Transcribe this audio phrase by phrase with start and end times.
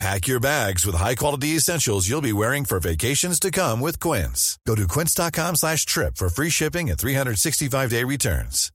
[0.00, 4.58] Pack your bags with high-quality essentials you'll be wearing for vacations to come with Quince.
[4.66, 8.70] Go to quince.com slash trip for free shipping and 365-day returns.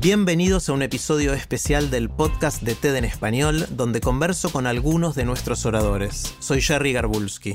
[0.00, 5.14] Bienvenidos a un episodio especial del podcast de TED en Español, donde converso con algunos
[5.14, 6.34] de nuestros oradores.
[6.40, 7.54] Soy Jerry Garbulski.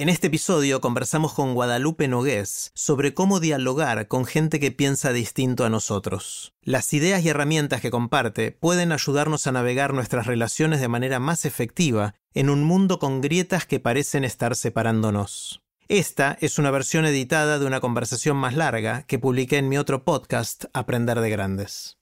[0.00, 5.66] En este episodio conversamos con Guadalupe Nogués sobre cómo dialogar con gente que piensa distinto
[5.66, 6.54] a nosotros.
[6.62, 11.44] Las ideas y herramientas que comparte pueden ayudarnos a navegar nuestras relaciones de manera más
[11.44, 15.60] efectiva en un mundo con grietas que parecen estar separándonos.
[15.86, 20.02] Esta es una versión editada de una conversación más larga que publiqué en mi otro
[20.02, 21.98] podcast, Aprender de Grandes.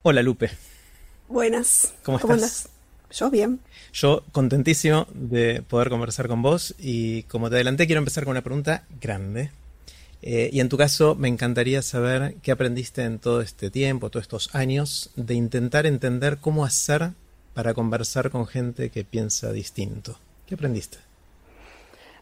[0.00, 0.52] Hola Lupe.
[1.28, 1.92] Buenas.
[2.02, 2.70] ¿Cómo, ¿Cómo estás?
[3.10, 3.60] Yo bien.
[3.92, 8.42] Yo contentísimo de poder conversar con vos y como te adelanté quiero empezar con una
[8.42, 9.50] pregunta grande.
[10.20, 14.24] Eh, y en tu caso me encantaría saber qué aprendiste en todo este tiempo, todos
[14.24, 17.12] estos años, de intentar entender cómo hacer
[17.54, 20.18] para conversar con gente que piensa distinto.
[20.46, 20.98] ¿Qué aprendiste?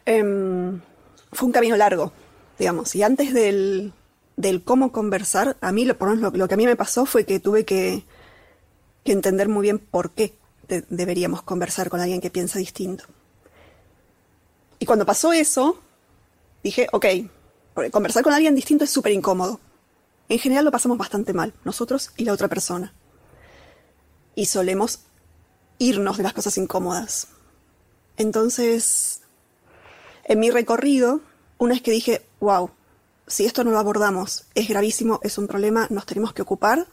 [0.05, 0.81] Em,
[1.33, 2.13] fue un camino largo,
[2.59, 2.95] digamos.
[2.95, 3.93] Y antes del,
[4.37, 7.07] del cómo conversar, a mí lo, por lo, lo, lo que a mí me pasó
[7.07, 8.05] fue que tuve que,
[9.05, 10.35] que entender muy bien por qué
[10.69, 13.05] de- deberíamos conversar con alguien que piensa distinto.
[14.79, 15.81] Y cuando pasó eso,
[16.63, 17.07] dije, ok,
[17.91, 19.61] conversar con alguien distinto es súper incómodo.
[20.29, 22.93] En general lo pasamos bastante mal, nosotros y la otra persona.
[24.35, 25.01] Y solemos
[25.79, 27.29] irnos de las cosas incómodas.
[28.17, 29.23] Entonces,
[30.25, 31.21] en mi recorrido,
[31.59, 32.71] una vez que dije, wow,
[33.27, 36.87] si esto no lo abordamos, es gravísimo, es un problema, nos tenemos que ocupar,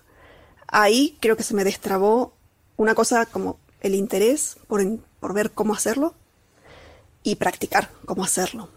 [0.68, 2.34] ahí creo que se me destrabó
[2.78, 4.82] una cosa como el interés por,
[5.20, 6.16] por ver cómo hacerlo
[7.22, 8.70] y practicar cómo hacerlo.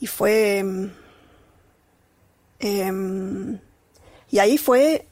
[0.00, 0.58] Y fue...
[0.58, 0.90] em,
[2.58, 3.58] em,
[4.30, 5.06] y ahí fue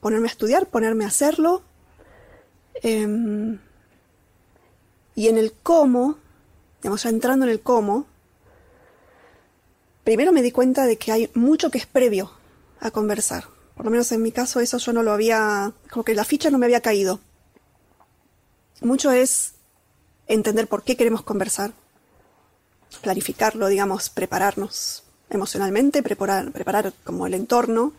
[0.00, 1.62] ponerme a estudiar, ponerme a hacerlo.
[2.82, 3.58] em,
[5.16, 6.18] y en el cómo,
[6.82, 8.06] digamos, ya entrando en el cómo,
[10.02, 12.32] primero me di cuenta de que hay mucho que es previo
[12.80, 13.44] a conversar.
[13.76, 16.50] Por lo menos en mi caso eso yo no lo había, como que la ficha
[16.50, 17.20] no me había caído.
[18.84, 19.54] Mucho es
[20.26, 21.72] entender por qué queremos conversar,
[23.00, 27.94] planificarlo, digamos, prepararnos emocionalmente, preparar, preparar como el entorno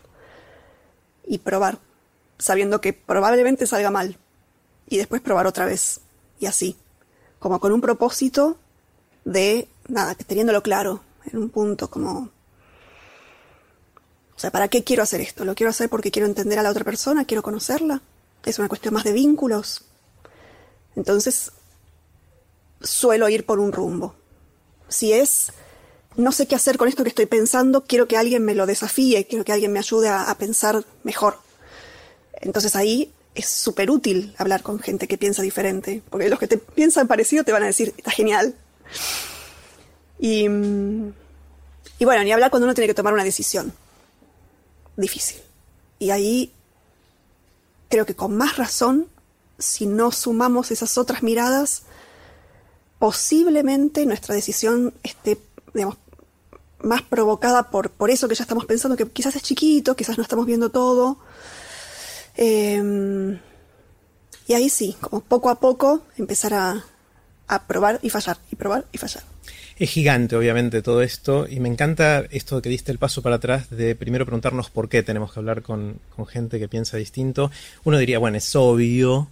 [1.25, 1.79] y probar,
[2.37, 4.19] sabiendo que probablemente salga mal
[4.87, 6.01] y después probar otra vez
[6.39, 6.77] y así,
[7.39, 8.55] como con un propósito
[9.23, 12.29] de, nada, teniéndolo claro, en un punto como...
[14.35, 15.45] O sea, ¿para qué quiero hacer esto?
[15.45, 17.25] ¿Lo quiero hacer porque quiero entender a la otra persona?
[17.25, 18.03] ¿Quiero conocerla?
[18.43, 19.85] Es una cuestión más de vínculos.
[20.95, 21.51] Entonces,
[22.81, 24.15] suelo ir por un rumbo.
[24.87, 25.51] Si es,
[26.15, 29.25] no sé qué hacer con esto que estoy pensando, quiero que alguien me lo desafíe,
[29.27, 31.37] quiero que alguien me ayude a, pensar mejor.
[32.41, 36.57] Entonces ahí es súper útil hablar con gente que piensa diferente, porque los que te
[36.57, 38.55] piensan parecido te van a decir, está genial.
[40.19, 43.73] Y, y bueno, ni hablar cuando uno tiene que tomar una decisión.
[44.95, 45.41] Difícil.
[45.99, 46.53] Y ahí
[47.89, 49.07] creo que con más razón,
[49.57, 51.83] si no sumamos esas otras miradas,
[52.99, 55.37] posiblemente nuestra decisión esté,
[56.79, 60.23] más provocada por, por eso que ya estamos pensando, que quizás es chiquito, quizás no
[60.23, 61.17] estamos viendo todo.
[62.37, 63.39] Eh,
[64.47, 66.85] y ahí sí, como poco a poco empezar a,
[67.47, 69.23] a probar y fallar, y probar y fallar.
[69.77, 73.69] Es gigante, obviamente, todo esto, y me encanta esto que diste el paso para atrás
[73.69, 77.51] de primero preguntarnos por qué tenemos que hablar con, con gente que piensa distinto.
[77.83, 79.27] Uno diría, bueno, es obvio,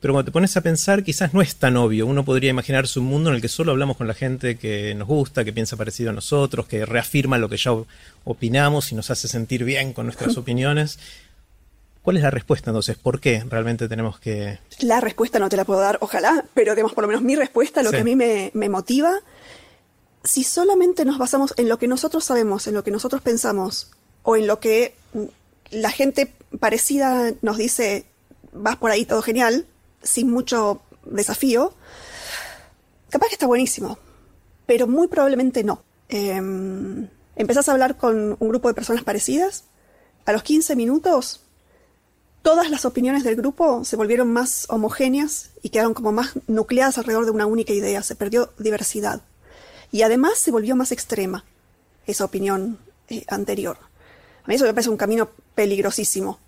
[0.00, 2.06] pero cuando te pones a pensar, quizás no es tan obvio.
[2.06, 5.08] Uno podría imaginarse un mundo en el que solo hablamos con la gente que nos
[5.08, 7.72] gusta, que piensa parecido a nosotros, que reafirma lo que ya
[8.24, 10.98] opinamos y nos hace sentir bien con nuestras opiniones.
[12.02, 12.96] ¿Cuál es la respuesta entonces?
[12.96, 14.58] ¿Por qué realmente tenemos que...?
[14.80, 17.82] La respuesta no te la puedo dar, ojalá, pero digamos, por lo menos mi respuesta,
[17.82, 17.96] lo Sí.
[17.96, 19.12] que a mí me, me motiva,
[20.24, 23.90] si solamente nos basamos en lo que nosotros sabemos, en lo que nosotros pensamos,
[24.22, 25.24] o en lo que mm,
[25.72, 28.06] la gente parecida nos dice,
[28.52, 29.66] vas por ahí todo genial,
[30.02, 31.74] sin mucho desafío,
[33.08, 33.98] capaz que está buenísimo,
[34.66, 35.82] pero muy probablemente no.
[36.08, 39.64] Em, empezás a hablar con un grupo de personas parecidas,
[40.24, 41.40] a los 15 minutos
[42.42, 47.26] todas las opiniones del grupo se volvieron más homogéneas y quedaron como más nucleadas alrededor
[47.26, 49.20] de una única idea, se perdió diversidad.
[49.90, 51.44] Y además se volvió más extrema
[52.06, 52.78] esa opinión
[53.08, 53.78] eh, anterior.
[54.44, 56.38] A mí eso me parece un camino peligrosísimo,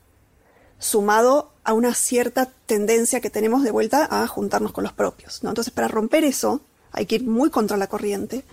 [0.79, 5.43] sumado a una cierta tendencia que tenemos de vuelta a juntarnos con los propios.
[5.44, 5.50] ¿no?
[5.50, 8.44] Entonces, para romper eso, hay que ir muy contra la corriente.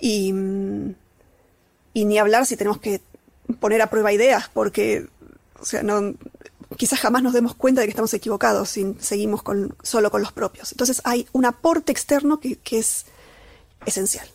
[0.00, 0.94] Y, mm,
[1.94, 3.00] ni hablar si tenemos que
[3.60, 5.06] poner a prueba ideas, porque
[5.60, 5.82] o sea,
[6.76, 10.32] quizás jamás nos demos cuenta de que estamos equivocados si seguimos con, solo con los
[10.32, 10.72] propios.
[10.72, 13.06] Entonces hay un aporte externo que es
[13.86, 14.28] esencial.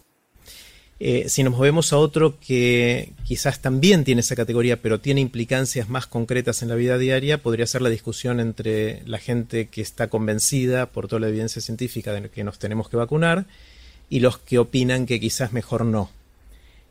[0.98, 5.90] Eh, si nos movemos a otro que quizás también tiene esa categoría, pero tiene implicancias
[5.90, 10.08] más concretas en la vida diaria, podría ser la discusión entre la gente que está
[10.08, 13.46] convencida por toda la evidencia científica de que nos tenemos que vacunar
[14.10, 16.12] y los que opinan que quizás mejor no,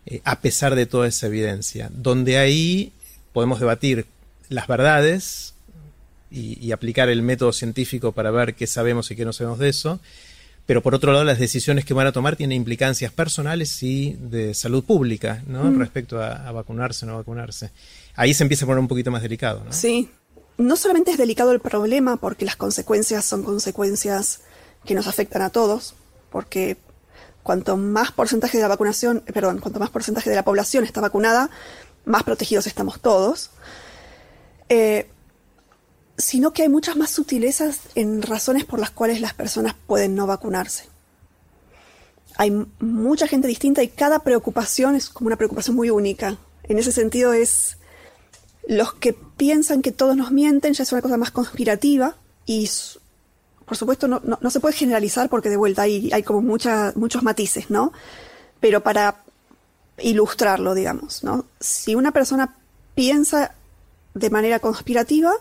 [0.04, 2.92] eh, a pesar de toda esa evidencia, donde ahí
[3.32, 4.04] podemos debatir
[4.50, 5.54] las verdades
[6.30, 9.70] y, y aplicar el método científico para ver qué sabemos y qué no sabemos de
[9.70, 9.98] eso,
[10.66, 14.54] pero por otro lado las decisiones que van a tomar tienen implicancias personales y de
[14.54, 15.64] salud pública, ¿no?
[15.64, 15.78] Mm.
[15.78, 17.70] Respecto a, a vacunarse o no vacunarse.
[18.16, 19.72] Ahí se empieza a poner un poquito más delicado, ¿no?
[19.72, 20.10] Sí.
[20.56, 24.42] No solamente es delicado el problema porque las consecuencias son consecuencias
[24.84, 25.94] que nos afectan a todos,
[26.30, 26.76] porque
[27.42, 31.00] cuanto más porcentaje de la vacunación, eh, perdón, cuanto más porcentaje de la población está
[31.00, 31.50] vacunada,
[32.04, 33.50] más protegidos estamos todos.
[34.68, 35.08] Eh,
[36.16, 40.26] sino que hay muchas más sutilezas en razones por las cuales las personas pueden no
[40.26, 40.84] vacunarse.
[42.36, 42.50] Hay
[42.80, 46.36] mucha gente distinta y cada preocupación es como una preocupación muy única.
[46.64, 47.76] En ese sentido es
[48.66, 52.68] los que piensan que todos nos mienten ya es una cosa más conspirativa y
[53.66, 57.92] por supuesto no, se puede generalizar porque de vuelta hay, como muchos matices, ¿no?
[58.60, 59.22] Pero para
[59.98, 61.46] ilustrarlo, digamos, ¿no?
[61.60, 62.56] Si una persona
[62.94, 63.54] piensa
[64.14, 65.32] de manera conspirativa,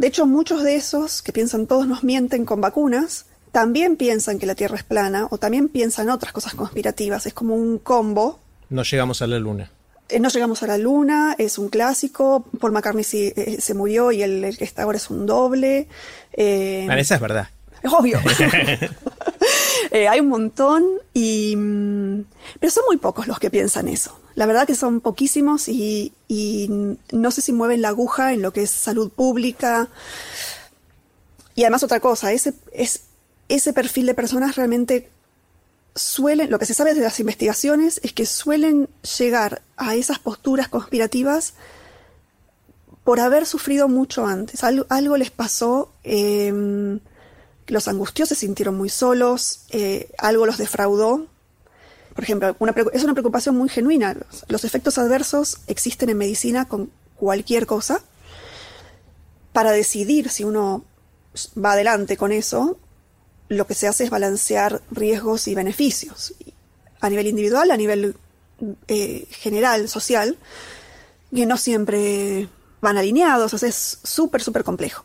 [0.00, 4.46] de hecho, muchos de esos que piensan todos nos mienten con vacunas, también piensan que
[4.46, 7.26] la Tierra es plana o también piensan otras cosas conspirativas.
[7.26, 8.40] Es como un combo.
[8.70, 9.70] No llegamos a la luna.
[10.08, 12.46] Eh, No llegamos a la luna, es un clásico.
[12.58, 15.86] Paul McCartney sí, eh, se murió y el, el que está ahora es un doble.
[16.32, 17.48] Eh, Bueno, esa es verdad.
[17.82, 18.18] es obvio.
[19.92, 21.56] Eh, hay un montón y...
[21.56, 22.24] mm,
[22.60, 24.20] Pero son muy pocos los que piensan eso.
[24.40, 26.14] La verdad que son poquísimos y,
[27.12, 29.90] no sé si mueven la aguja en lo que es salud pública.
[31.54, 33.02] Y además otra cosa, ese, es,
[33.50, 35.10] ese perfil de personas realmente
[35.94, 38.88] suelen, lo que se sabe de las investigaciones es que suelen
[39.18, 41.52] llegar a esas posturas conspirativas
[43.04, 44.64] por haber sufrido mucho antes.
[44.64, 46.98] Algo, algo les pasó, eh,
[47.66, 51.26] los angustió, se sintieron muy solos, eh, algo los defraudó.
[52.14, 52.56] Por ejemplo,
[52.92, 54.16] es una preocupación muy genuina.
[54.48, 58.02] Los, efectos adversos existen en medicina con cualquier cosa.
[59.52, 60.84] Para decidir si uno
[61.56, 62.78] va adelante con eso,
[63.48, 66.34] lo que se hace es balancear riesgos y beneficios.
[67.00, 68.14] A nivel individual, a nivel
[68.88, 70.36] eh, general, social,
[71.34, 72.48] que no siempre
[72.80, 73.62] van alineados.
[73.62, 75.04] Es súper, súper complejo.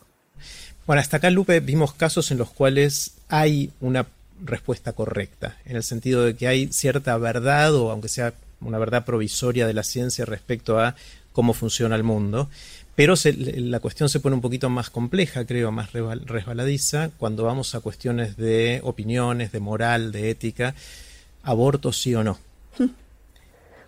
[0.86, 4.06] Bueno, hasta acá, Lupe, vimos casos en los cuales hay una
[4.44, 9.04] respuesta correcta, en el sentido de que hay cierta verdad, o aunque sea una verdad
[9.04, 10.94] provisoria de la ciencia respecto a
[11.32, 12.48] cómo funciona el mundo.
[12.94, 17.80] Pero la cuestión se pone un poquito más compleja, creo, más resbaladiza, cuando vamos a
[17.80, 20.74] cuestiones de opiniones, de moral, de ética,
[21.42, 22.38] aborto sí o no.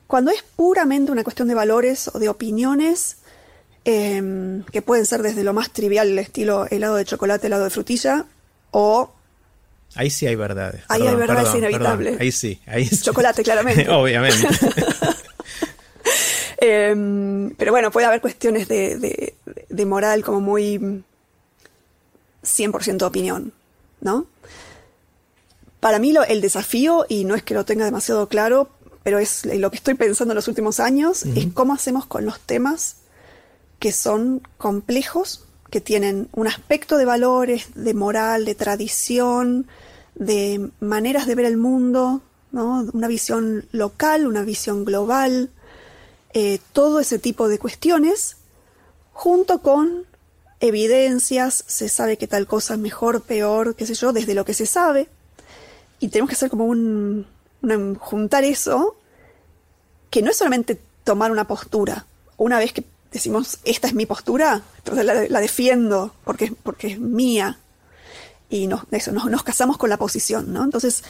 [0.07, 3.17] Cuando es puramente una cuestión de valores o de opiniones,
[3.87, 7.71] eh, que pueden ser desde lo más trivial, el estilo helado de chocolate, helado de
[7.71, 8.27] frutilla,
[8.71, 9.11] o
[9.95, 10.83] Ahí sí hay verdades.
[10.89, 12.21] Ahí hay verdades inevitables.
[12.21, 13.03] Ahí sí, ahí sí.
[13.03, 13.89] chocolate, claramente.
[13.91, 14.47] Obviamente.
[16.61, 19.35] Eh, pero bueno, puede haber cuestiones de, de-
[19.69, 21.05] de moral como muy
[22.43, 23.53] 100% opinión,
[24.01, 24.27] ¿no?
[25.79, 28.71] Para mí lo- el desafío, y no es que lo tenga demasiado claro,
[29.05, 32.41] pero es lo que estoy pensando en los últimos años, es cómo hacemos con los
[32.41, 32.97] temas
[33.79, 39.67] que son complejos, que tienen un aspecto de valores, de moral, de tradición,
[40.15, 42.23] de maneras de ver el mundo,
[42.53, 42.87] ¿no?
[42.93, 45.51] Una visión local, una visión global,
[46.33, 48.37] eh, todo ese tipo de cuestiones,
[49.13, 50.05] junto con
[50.61, 54.55] evidencias, se sabe que tal cosa es mejor, peor, qué sé yo, desde lo que
[54.55, 55.09] se sabe,
[56.01, 57.27] y tenemos que hacer como un,
[57.63, 58.97] una- juntar eso,
[60.11, 62.07] que no es solamente tomar una postura,
[62.37, 67.59] una vez que decimos, esta es mi postura, entonces la, defiendo porque, porque es mía,
[68.51, 70.65] y nos, eso, nos casamos con la posición, ¿no?
[70.65, 71.05] Entonces,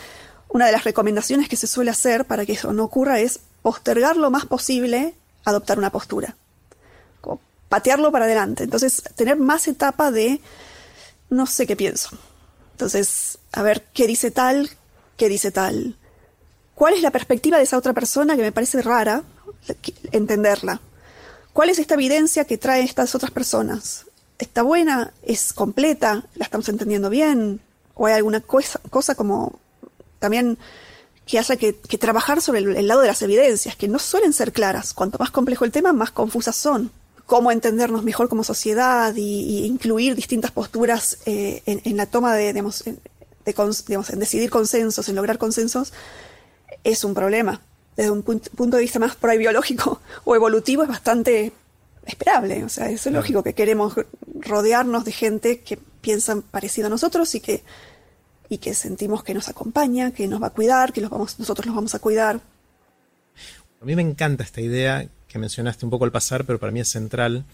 [0.48, 4.16] una de las recomendaciones que se suele hacer para que eso no ocurra es postergar
[4.16, 5.14] lo más posible
[5.44, 6.36] adoptar una postura.
[7.20, 8.64] Como patearlo para adelante.
[8.64, 10.40] Entonces, tener más etapa de
[11.30, 12.10] no sé qué pienso.
[12.72, 14.70] Entonces, a ver qué dice tal,
[15.16, 15.96] qué dice tal.
[16.74, 19.22] ¿Cuál es la perspectiva de esa otra persona que me parece rara
[20.12, 20.80] entenderla?
[21.58, 24.06] ¿Cuál es esta evidencia que traen estas otras personas?
[24.38, 25.12] ¿Está buena?
[25.24, 26.24] ¿Es completa?
[26.36, 27.60] ¿La estamos entendiendo bien?
[27.94, 29.58] ¿O hay alguna cosa, como
[30.20, 30.56] también
[31.26, 34.94] que haya que, trabajar sobre el, lado de las evidencias, que no suelen ser claras?
[34.94, 36.92] Cuanto más complejo el tema, más confusas son.
[37.26, 42.84] Cómo entendernos mejor como sociedad y, incluir distintas posturas eh, en, la toma de, digamos,
[42.84, 42.98] de,
[43.44, 45.92] digamos, en decidir consensos, en lograr consensos,
[46.84, 47.62] es un problema
[47.98, 51.52] desde un punto de vista más biológico o evolutivo es bastante
[52.06, 52.62] esperable.
[52.62, 53.94] O sea, es lógico que queremos
[54.40, 57.64] rodearnos de gente que piensa parecido a nosotros y que,
[58.48, 61.66] y que sentimos que nos acompaña, que nos va a cuidar, que los vamos, nosotros
[61.66, 62.40] los vamos a cuidar.
[63.82, 66.78] A mí me encanta esta idea que mencionaste un poco al pasar, pero para mí
[66.78, 67.46] es central,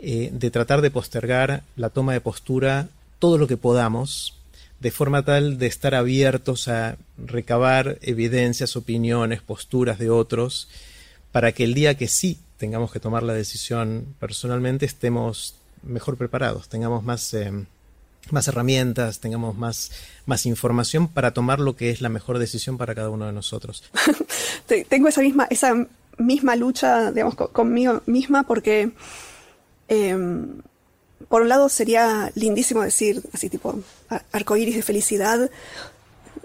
[0.00, 2.88] eh, de tratar de postergar la toma de postura
[3.20, 4.37] todo lo que podamos
[4.80, 10.68] de forma tal de estar abiertos a recabar evidencias, opiniones, posturas de otros,
[11.32, 16.68] para que el día que sí tengamos que tomar la decisión personalmente estemos mejor preparados,
[16.68, 17.52] tengamos más, eh,
[18.30, 19.90] más herramientas, tengamos más,
[20.26, 23.84] más información para tomar lo que es la mejor decisión para cada uno de nosotros.
[24.88, 25.86] Tengo esa misma, esa
[26.18, 28.90] misma lucha, digamos, conmigo misma porque
[29.88, 30.60] em,
[31.28, 33.80] por un lado sería lindísimo decir, así tipo,
[34.32, 35.50] arcoíris de felicidad,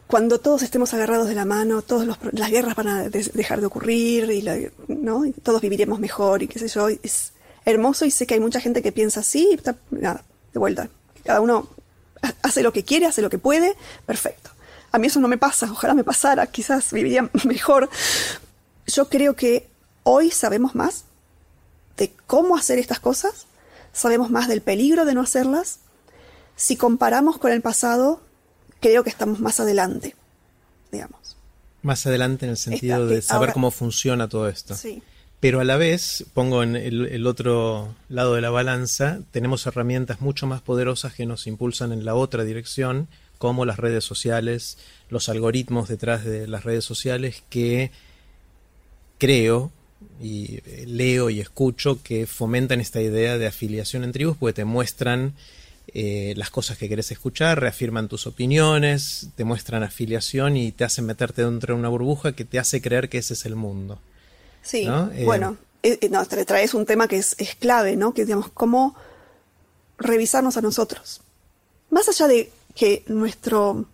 [0.08, 4.30] cuando todos estemos agarrados de la mano, todas las guerras van a dejar de ocurrir
[4.32, 5.24] y, ¿no?
[5.42, 6.88] todos viviremos mejor y qué sé yo.
[6.88, 7.34] Es
[7.66, 10.90] hermoso y sé que hay mucha gente que piensa así, nada, de vuelta.
[11.24, 11.68] Cada uno
[12.42, 13.76] hace lo que quiere, hace lo que puede,
[14.06, 14.52] perfecto.
[14.92, 17.90] A mí eso no me pasa, ojalá me pasara, quizás viviría mejor.
[18.86, 19.68] Yo creo que
[20.04, 21.06] hoy sabemos más
[21.98, 23.48] de cómo hacer estas cosas
[23.94, 25.80] sabemos más del peligro de no hacerlas.
[26.56, 28.22] Si comparamos con el pasado,
[28.82, 30.16] creo que estamos más adelante,
[30.92, 31.38] digamos.
[31.82, 34.76] Más adelante en el sentido de saber cómo funciona todo esto.
[34.76, 35.02] Sí.
[35.40, 40.48] Pero a la vez, pongo en el, otro lado de la balanza, tenemos herramientas mucho
[40.48, 43.10] más poderosas que nos impulsan en la otra dirección,
[43.40, 44.78] como las redes sociales,
[45.10, 47.92] los algoritmos detrás de las redes sociales que
[49.18, 49.74] creo
[50.22, 54.66] y eh, leo y escucho que fomentan esta idea de afiliación en tribus porque te
[54.66, 55.34] muestran
[55.94, 61.06] eh, las cosas que querés escuchar, reafirman tus opiniones, te muestran afiliación y te hacen
[61.06, 64.00] meterte dentro de una burbuja que te hace creer que ese es el mundo.
[64.62, 65.58] Sí, eh, bueno,
[66.10, 68.14] no, traes un tema que es, clave, ¿no?
[68.14, 68.96] Que digamos, cómo
[69.98, 71.22] revisarnos a nosotros.
[71.90, 73.86] Más allá de que nuestro,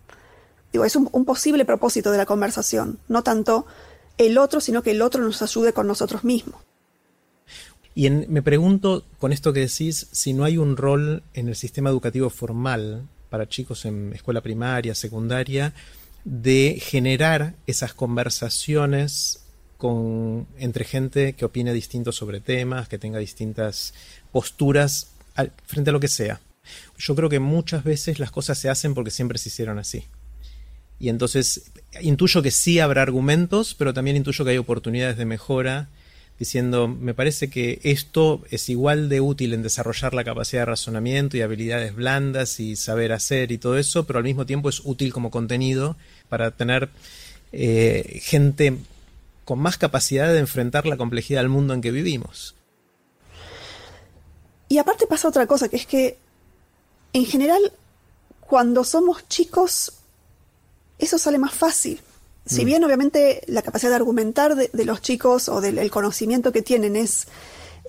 [0.72, 3.66] digo, es un posible propósito de la conversación, no tanto
[4.26, 6.62] el otro, sino que el otro nos ayude con nosotros mismos.
[7.94, 11.90] Y me pregunto, con esto que decís, si no hay un rol en el sistema
[11.90, 15.74] educativo formal para chicos en escuela primaria, secundaria,
[16.24, 19.44] de generar esas conversaciones
[19.76, 23.94] con, entre gente que opine distinto sobre temas, que tenga distintas
[24.30, 25.12] posturas
[25.64, 26.40] frente a lo que sea.
[26.98, 30.04] Yo creo que muchas veces las cosas se hacen porque siempre se hicieron así.
[31.00, 35.88] Y entonces intuyo que sí habrá argumentos, pero también intuyo que hay oportunidades de mejora,
[36.38, 41.36] diciendo, me parece que esto es igual de útil en desarrollar la capacidad de razonamiento
[41.36, 45.12] y habilidades blandas y saber hacer y todo eso, pero al mismo tiempo es útil
[45.12, 45.96] como contenido
[46.28, 46.90] para tener
[47.52, 48.78] eh, gente
[49.44, 52.54] con más capacidad de enfrentar la complejidad del mundo en que vivimos.
[54.68, 56.16] Y aparte pasa otra cosa, que es que
[57.12, 57.72] en general
[58.40, 59.99] cuando somos chicos
[61.00, 62.00] eso sale más fácil.
[62.46, 62.64] Si mm.
[62.64, 67.26] bien obviamente la capacidad de argumentar de, los chicos o del conocimiento que tienen es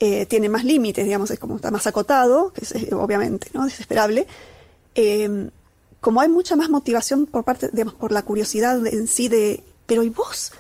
[0.03, 3.65] eh, tiene más límites, digamos, es como está más acotado, que es eh, obviamente no
[3.65, 4.25] desesperable.
[4.96, 5.51] Em,
[6.00, 10.01] como hay mucha más motivación por parte, digamos, por la curiosidad en sí de, pero
[10.01, 10.53] ¿y vos?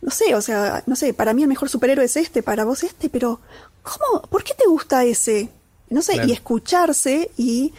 [0.00, 2.84] No sé, o sea, no sé, para mí el mejor superhéroe es este, para vos
[2.84, 3.40] este, pero
[3.82, 4.22] ¿cómo?
[4.22, 5.50] ¿Por qué te gusta ese?
[5.90, 7.74] No sé, y escucharse y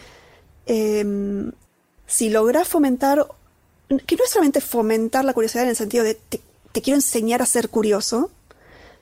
[0.66, 1.50] em,
[2.06, 3.26] si lográs fomentar
[3.88, 6.40] que no es solamente fomentar la curiosidad en el sentido de te,
[6.82, 8.30] quiero enseñar a ser curioso,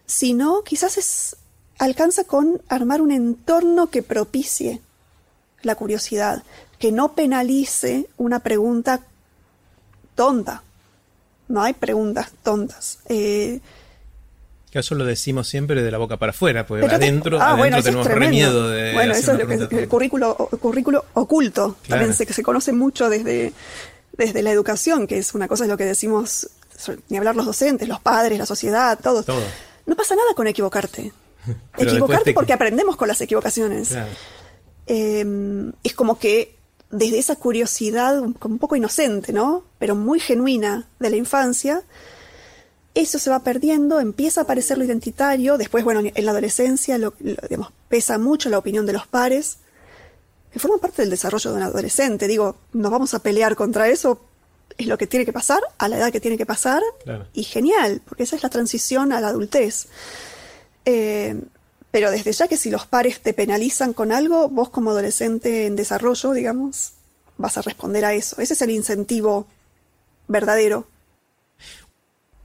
[0.07, 1.37] sino quizás es,
[1.78, 4.81] alcanza con armar un entorno que propicie
[5.62, 6.43] la curiosidad,
[6.78, 9.00] que no penalice una pregunta
[10.14, 10.62] tonta.
[11.49, 12.99] No hay preguntas tontas.
[13.09, 13.61] Eh,
[14.78, 18.28] eso lo decimos siempre de la boca para afuera, porque adentro, ah, adentro tenemos re
[18.28, 18.93] miedo de.
[18.93, 21.76] Bueno, eso es lo que es el currículo, currículo oculto.
[21.88, 23.52] También se, se conoce mucho desde
[24.16, 26.49] desde la educación, que es una cosa de lo que decimos,
[27.08, 29.26] ni hablar los docentes, los padres, la sociedad, todos.
[29.87, 31.12] No pasa nada con equivocarte.
[31.78, 33.96] Equivocarte porque aprendemos con las equivocaciones.
[34.87, 36.56] Em, es como que
[36.90, 39.64] desde esa curiosidad, como un poco inocente, ¿no?
[39.78, 41.82] Pero muy genuina de la infancia,
[42.94, 47.12] eso se va perdiendo, empieza a aparecer lo identitario, después, bueno, en la adolescencia, lo,
[47.18, 49.58] digamos, pesa mucho la opinión de los pares,
[50.56, 52.26] que forma parte del desarrollo de un adolescente.
[52.26, 54.22] Digo, nos vamos a pelear contra eso,
[54.78, 56.80] es lo que tiene que pasar, a la edad que tiene que pasar,
[57.34, 59.88] y genial, porque esa es la transición a la adultez.
[60.86, 61.38] Eh,
[61.90, 65.76] pero desde ya que si los pares te penalizan con algo, vos como adolescente en
[65.76, 66.92] desarrollo, digamos,
[67.36, 68.40] vas a responder a eso.
[68.40, 69.46] Ese es el incentivo
[70.26, 70.86] verdadero.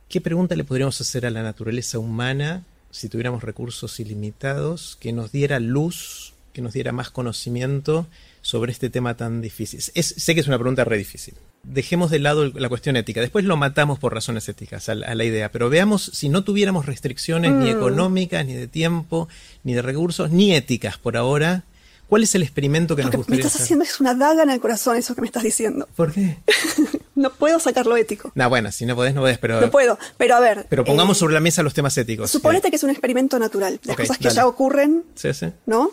[0.09, 5.31] ¿Qué pregunta le podríamos hacer a la naturaleza humana si tuviéramos recursos ilimitados que nos
[5.31, 8.07] diera luz, que nos diera más conocimiento
[8.41, 9.81] sobre este tema tan difícil?
[9.81, 13.21] sé que es una pregunta re difícil, dejemos de lado la cuestión ética.
[13.21, 15.51] Después lo matamos por razones éticas a la, idea.
[15.51, 17.77] Pero veamos si no tuviéramos restricciones ni mm.
[17.77, 19.27] económicas, ni de tiempo,
[19.63, 21.63] ni de recursos, ni éticas por ahora.
[22.07, 24.59] ¿Cuál es el experimento que nos gustaría me estás haciendo es una daga en el
[24.59, 25.87] corazón eso que me estás diciendo.
[25.95, 26.39] ¿Por qué?
[27.15, 28.33] no puedo sacar lo ético.
[28.35, 29.61] No, bueno, si no podés, no podés, pero...
[29.61, 30.65] No puedo, pero a ver...
[30.69, 32.29] Pero pongamos eh, sobre la mesa los temas éticos.
[32.29, 33.79] Suponete que es un experimento natural.
[33.83, 35.53] Las cosas que ya ocurren, sí, sí.
[35.65, 35.91] ¿no?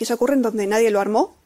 [0.00, 1.36] Que ya ocurren donde nadie lo armó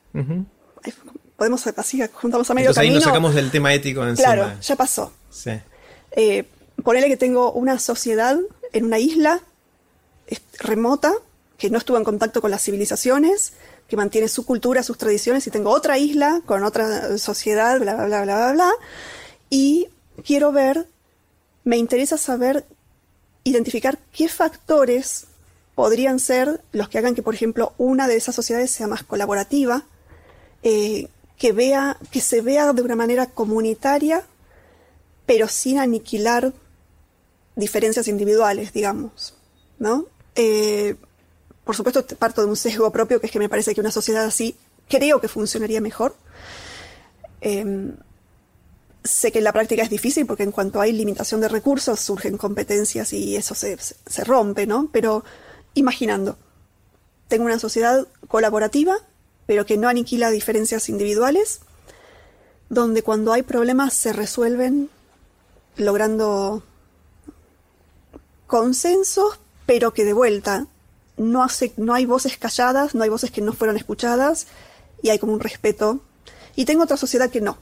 [1.36, 4.34] podemos así juntamos a medio Entonces ahí nos sacamos del tema ético encima.
[4.34, 5.12] Claro, ya pasó.
[5.30, 5.50] Sí.
[6.12, 6.44] Eh,
[6.82, 8.38] ponele que tengo una sociedad
[8.72, 9.40] en una isla
[10.60, 11.12] remota
[11.58, 13.52] que no estuvo en contacto con las civilizaciones,
[13.88, 18.06] que mantiene su cultura, sus tradiciones, y tengo otra isla con otra sociedad, bla, bla,
[18.06, 18.72] bla, bla, bla, bla,
[19.50, 19.88] y
[20.24, 20.86] quiero ver,
[21.62, 22.64] me interesa saber,
[23.44, 25.26] identificar qué factores
[25.74, 29.84] podrían ser los que hagan que, por ejemplo, una de esas sociedades sea más colaborativa,
[30.62, 34.24] eh, que, vea, que se vea de una manera comunitaria,
[35.26, 36.52] pero sin aniquilar
[37.56, 39.34] diferencias individuales, digamos,
[39.78, 40.06] ¿no?
[40.34, 40.96] Eh,
[41.64, 44.24] por supuesto, parto de un sesgo propio, que es que me parece que una sociedad
[44.24, 44.56] así
[44.88, 46.14] creo que funcionaría mejor.
[47.40, 47.96] Em,
[49.02, 52.38] sé que en la práctica es difícil porque en cuanto hay limitación de recursos surgen
[52.38, 54.88] competencias y eso se, se rompe, ¿no?
[54.92, 55.24] Pero
[55.74, 56.38] imaginando,
[57.28, 58.98] tengo una sociedad colaborativa
[59.46, 61.60] pero que no aniquila diferencias individuales,
[62.68, 64.88] donde cuando hay problemas se resuelven
[65.76, 66.62] logrando
[68.46, 70.66] consensos, pero que de vuelta
[71.16, 74.46] no, hace, no hay voces calladas, no hay voces que no fueron escuchadas
[75.02, 76.00] y hay como un respeto.
[76.56, 77.58] Y tengo otra sociedad que no,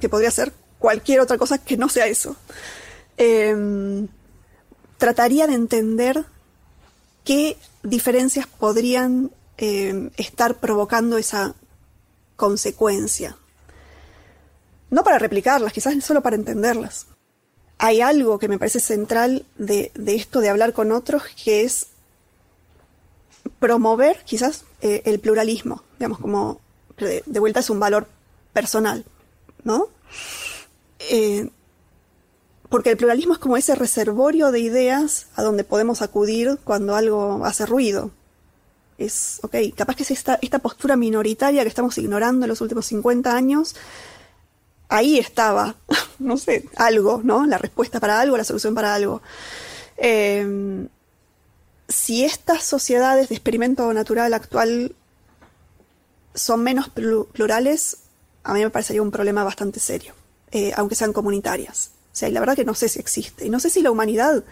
[0.00, 2.36] que podría ser cualquier otra cosa que no sea eso.
[3.16, 4.08] Em,
[4.98, 6.24] trataría de entender
[7.26, 11.54] qué diferencias podrían eh, estar provocando esa
[12.36, 13.36] consecuencia.
[14.88, 17.08] No para replicarlas, quizás solo para entenderlas.
[17.78, 21.88] Hay algo que me parece central de, esto de hablar con otros, que es
[23.58, 26.60] promover quizás eh, el pluralismo, digamos, como
[26.96, 28.06] de, vuelta es un valor
[28.52, 29.04] personal,
[29.64, 29.88] ¿no?
[31.00, 31.50] Eh,
[32.68, 37.44] porque el pluralismo es como ese reservorio de ideas a donde podemos acudir cuando algo
[37.44, 38.10] hace ruido,
[38.98, 42.86] es, ok, capaz que es esta, esta postura minoritaria que estamos ignorando en los últimos
[42.86, 43.76] 50 años,
[44.88, 45.74] ahí estaba,
[46.18, 47.46] no sé, algo, ¿no?
[47.46, 49.22] La respuesta para algo, la solución para algo.
[49.96, 50.88] Em,
[51.88, 54.94] si estas sociedades de experimento natural actual
[56.34, 57.98] son menos plurales,
[58.44, 60.14] a mí me parecería un problema bastante serio,
[60.50, 61.90] eh, aunque sean comunitarias.
[62.16, 63.44] O sea, y la verdad que no sé si existe.
[63.44, 64.42] Y no sé si la humanidad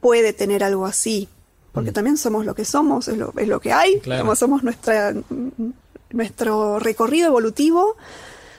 [0.00, 1.28] puede tener algo así
[1.76, 1.92] porque mm.
[1.92, 5.14] también somos lo que somos, es lo, es lo que hay, como somos nuestra,
[6.10, 7.98] nuestro recorrido evolutivo,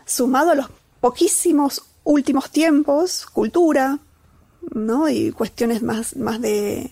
[0.06, 0.68] sumado a los
[1.02, 3.98] poquísimos últimos tiempos, cultura,
[4.72, 5.10] ¿no?
[5.10, 6.92] Y cuestiones más, más de,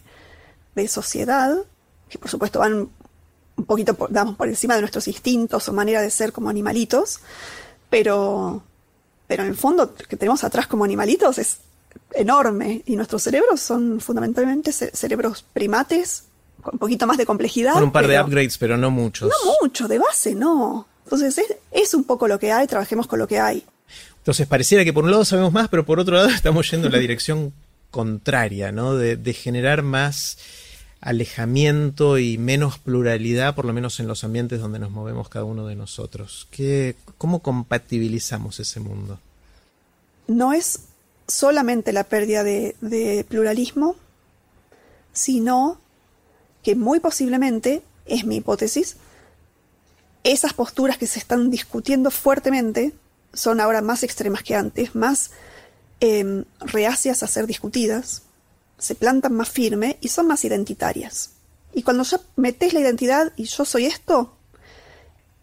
[0.74, 1.58] de sociedad,
[2.10, 2.90] que por supuesto van
[3.58, 7.20] un poquito, por, por encima de nuestros instintos o manera de ser como animalitos,
[7.92, 8.64] pero,
[9.28, 11.60] pero en el fondo que tenemos atrás como animalitos es
[12.14, 16.24] enorme y nuestros cerebros son fundamentalmente cerebros primates
[16.62, 17.74] con un poquito más de complejidad.
[17.74, 19.30] Con un par de upgrades, pero no muchos.
[19.30, 20.88] No mucho, de base no.
[21.04, 21.40] Entonces
[21.72, 23.64] es, un poco lo que hay, trabajemos con lo que hay.
[24.18, 26.94] Entonces pareciera que por un lado sabemos más, pero por otro lado estamos yendo en
[26.94, 27.54] la dirección
[27.92, 28.96] contraria, ¿no?
[28.96, 30.38] De, de generar más
[31.06, 35.68] alejamiento y menos pluralidad, por lo menos en los ambientes donde nos movemos cada uno
[35.68, 36.48] de nosotros.
[36.50, 39.20] ¿Qué, ¿Cómo compatibilizamos ese mundo?
[40.28, 40.80] No es
[41.28, 43.96] solamente la pérdida de, pluralismo,
[45.14, 45.80] sino
[46.64, 48.98] que muy posiblemente, es mi hipótesis,
[50.24, 52.94] esas posturas que se están discutiendo fuertemente
[53.32, 55.30] son ahora más extremas que antes, más
[56.00, 58.24] em, reacias a ser discutidas,
[58.78, 61.32] se plantan más firme y son más identitarias.
[61.74, 64.34] Y cuando ya metes la identidad y yo soy esto,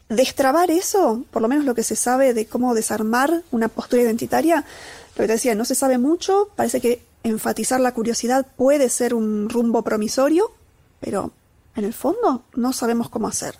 [0.09, 4.65] destrabar eso, por lo menos lo que se sabe de cómo desarmar una postura identitaria,
[5.17, 9.15] lo que te decía, no se sabe mucho, parece que enfatizar la curiosidad puede ser
[9.15, 10.53] un rumbo promisorio,
[11.01, 11.33] pero
[11.77, 13.59] en el fondo no sabemos cómo hacer.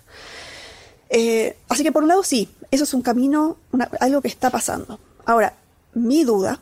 [1.09, 3.57] Eh, así que por un lado sí, eso es un camino,
[3.99, 4.99] algo que está pasando.
[5.25, 5.53] Ahora,
[5.93, 6.59] mi duda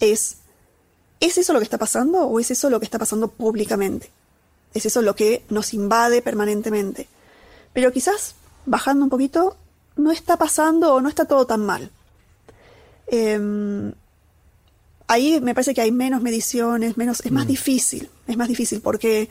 [0.00, 0.38] es,
[1.20, 4.10] ¿es eso lo que está pasando o es eso lo que está pasando públicamente?
[4.74, 7.08] ¿Es eso lo que nos invade permanentemente?
[7.72, 8.34] Pero quizás,
[8.66, 9.56] bajando un poquito,
[9.96, 11.90] no está pasando o no está todo tan mal.
[13.06, 13.92] Em,
[15.06, 17.48] ahí me parece que hay menos mediciones, menos, es más mm.
[17.48, 19.28] difícil, es más difícil porque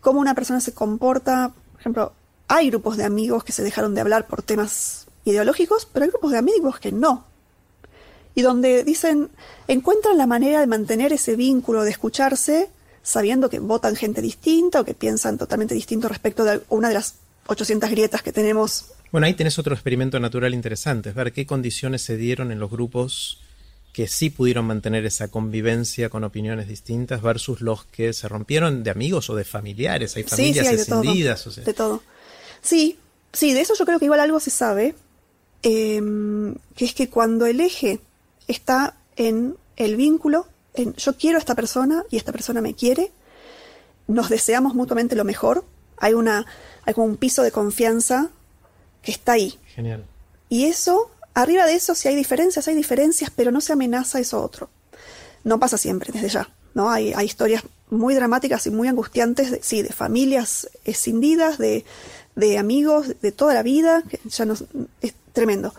[0.00, 2.12] cómo una persona se comporta, por ejemplo,
[2.48, 6.32] hay grupos de amigos que se dejaron de hablar por temas ideológicos, pero hay grupos
[6.32, 7.24] de amigos que no.
[8.34, 9.30] Y donde dicen,
[9.68, 12.70] encuentran la manera de mantener ese vínculo, de escucharse,
[13.02, 17.16] sabiendo que votan gente distinta o que piensan totalmente distinto respecto de una de las
[17.46, 18.86] 800 grietas que tenemos.
[19.10, 22.70] Bueno, ahí tenés otro experimento natural interesante, es ver qué condiciones se dieron en los
[22.70, 23.40] grupos
[23.92, 28.90] que sí pudieron mantener esa convivencia con opiniones distintas versus los que se rompieron de
[28.90, 30.16] amigos o de familiares.
[30.16, 31.44] Hay familias sí, escindidas.
[31.44, 32.02] De todo, de todo.
[32.62, 32.98] Sí,
[33.32, 34.94] sí, de eso yo creo que igual algo se sabe,
[35.62, 38.00] em, que es que cuando el eje
[38.52, 43.10] está en el vínculo, en yo quiero a esta persona y esta persona me quiere,
[44.06, 45.64] nos deseamos mutuamente lo mejor,
[45.96, 46.46] hay, una,
[46.84, 48.30] hay como un piso de confianza
[49.02, 49.58] que está ahí.
[49.74, 50.04] Genial.
[50.48, 54.42] Y eso Arriba de eso, si hay diferencias, hay diferencias, pero no se amenaza eso
[54.42, 54.68] otro.
[55.44, 56.48] No pasa siempre, desde ya.
[56.74, 56.90] ¿no?
[56.90, 61.84] Hay, hay historias muy dramáticas y muy angustiantes, de, sí, de familias escindidas, de,
[62.36, 64.54] de amigos de toda la vida, que ya no,
[65.00, 65.74] es tremendo.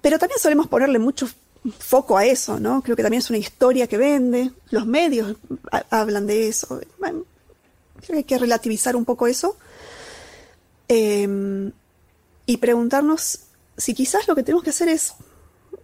[0.00, 1.28] Pero también solemos ponerle mucho
[1.78, 2.82] foco a eso, ¿no?
[2.82, 5.36] Creo que también es una historia que vende, los medios
[5.90, 6.80] hablan de eso.
[6.98, 7.24] creo
[8.06, 9.56] que hay que relativizar un poco eso.
[10.88, 11.72] Em,
[12.46, 13.40] y preguntarnos
[13.76, 15.14] si quizás lo que tenemos que hacer es,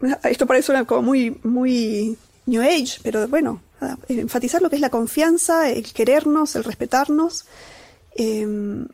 [0.24, 2.16] esto parece como muy, muy
[2.46, 3.62] New Age, pero bueno,
[4.08, 7.46] enfatizar lo que es la confianza, el querernos, el respetarnos.
[8.14, 8.86] Em,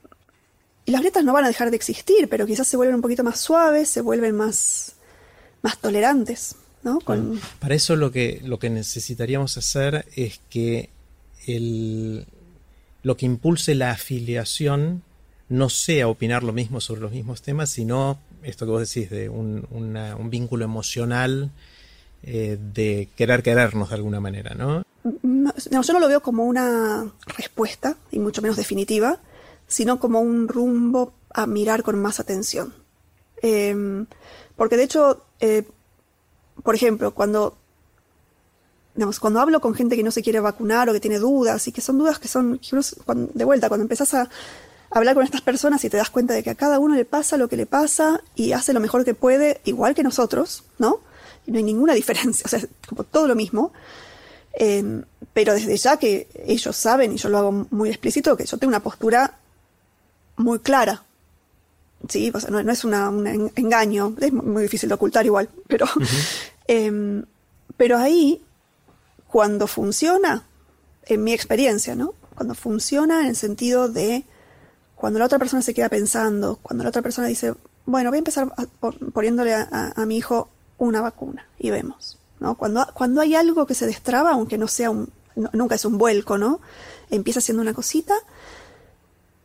[0.85, 3.25] y las grietas no van a dejar de existir, pero quizás se vuelven un poquito
[3.25, 4.93] más suaves, se vuelven más,
[5.63, 6.55] más tolerantes.
[6.87, 7.01] ¿No?
[7.01, 10.89] Para eso lo que, lo que necesitaríamos hacer es que
[11.49, 12.27] el,
[13.03, 15.03] lo que impulse la afiliación
[15.49, 19.29] no sea opinar lo mismo sobre los mismos temas, sino esto que vos decís, de
[19.29, 19.67] un,
[20.31, 21.51] vínculo emocional,
[22.23, 24.85] eh, de querer querernos de alguna manera, ¿no?
[25.23, 25.55] ¿no?
[25.57, 29.19] yo no lo veo como una respuesta, y mucho menos definitiva,
[29.67, 32.73] sino como un rumbo a mirar con más atención.
[33.43, 34.07] Em,
[34.57, 35.65] porque de hecho, eh,
[36.67, 37.57] por ejemplo, cuando,
[39.21, 41.81] cuando hablo con gente que no se quiere vacunar o que tiene dudas, y que
[41.81, 42.61] son dudas que son,
[43.35, 44.29] de vuelta, cuando empezás a
[44.91, 47.37] hablar con estas personas y te das cuenta de que a cada uno le pasa
[47.37, 51.01] lo que le pasa y hace lo mejor que puede, igual que nosotros, ¿no?
[51.47, 53.73] Y no hay ninguna diferencia, o sea, como todo lo mismo.
[54.59, 58.59] Em, pero desde ya que ellos saben, y yo lo hago muy explícito, que yo
[58.59, 59.39] tengo una postura
[60.37, 61.05] muy clara.
[62.09, 65.87] Sí, o sea, no, es un engaño, es muy difícil de ocultar igual, pero,
[66.69, 67.25] em,
[67.77, 68.43] pero ahí,
[69.29, 70.45] cuando funciona,
[71.07, 72.15] en mi experiencia, ¿no?
[72.35, 74.25] Cuando funciona en el sentido de
[74.95, 78.19] cuando la otra persona se queda pensando, cuando la otra persona dice, bueno, voy a
[78.19, 78.53] empezar
[79.13, 80.49] poniéndole a, mi hijo
[80.79, 82.57] una vacuna y vemos, ¿no?
[82.57, 85.11] Cuando, cuando hay algo que se destraba, aunque no sea un,
[85.53, 86.61] nunca es un vuelco, ¿no?
[87.11, 88.15] Empieza siendo una cosita,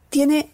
[0.10, 0.52] tiene,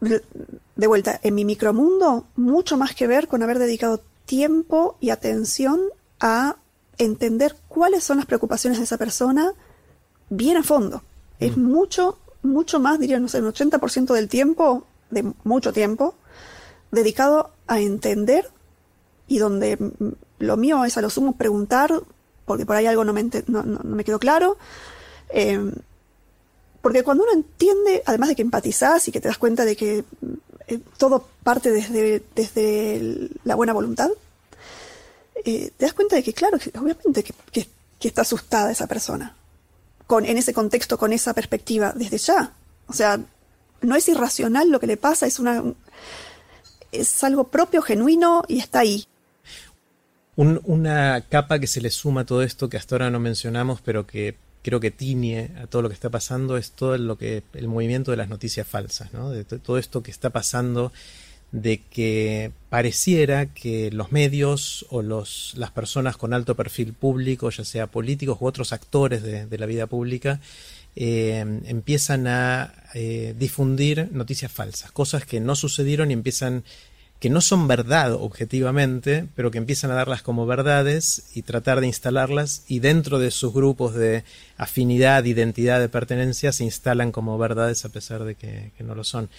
[0.00, 5.80] de vuelta, en mi micromundo, mucho más que ver con haber dedicado tiempo y atención
[6.20, 6.56] a
[6.98, 9.52] entender cuáles son las preocupaciones de esa persona
[10.30, 11.02] bien a fondo.
[11.40, 11.62] Es mm.
[11.62, 16.14] mucho mucho más, diría, no sé, un 80% del tiempo, de mucho tiempo,
[16.90, 18.50] dedicado a entender
[19.28, 19.78] y donde
[20.38, 21.92] lo mío es a lo sumo preguntar,
[22.44, 24.58] porque por ahí algo no me, no, me quedó claro.
[25.30, 25.72] Eh,
[26.82, 30.04] porque cuando uno entiende, además de que empatizás y que te das cuenta de que
[30.68, 34.10] eh, todo parte desde, desde la buena voluntad,
[35.44, 39.36] eh, te das cuenta de que, claro, obviamente que está asustada esa persona
[40.20, 42.52] en ese contexto, con esa perspectiva, desde ya.
[42.86, 43.20] O sea,
[43.80, 45.62] no es irracional lo que le pasa, es una
[46.90, 49.06] es algo propio, genuino y está ahí.
[50.36, 54.06] una capa que se le suma a todo esto que hasta ahora no mencionamos, pero
[54.06, 57.68] que creo que tiñe a todo lo que está pasando, es todo lo que el
[57.68, 59.30] movimiento de las noticias falsas, ¿no?
[59.30, 60.92] De todo esto que está pasando
[61.52, 67.64] de que pareciera que los medios o los, las personas con alto perfil público, ya
[67.64, 70.40] sea políticos u otros actores de, la vida pública,
[70.96, 76.64] eh, empiezan a eh, difundir noticias falsas, cosas que no sucedieron y empiezan
[77.22, 81.86] que no son verdad objetivamente, pero que empiezan a darlas como verdades y tratar de
[81.86, 84.24] instalarlas y dentro de sus grupos de
[84.56, 89.30] afinidad, identidad, de pertenencia se instalan como verdades a pesar de que, no lo son.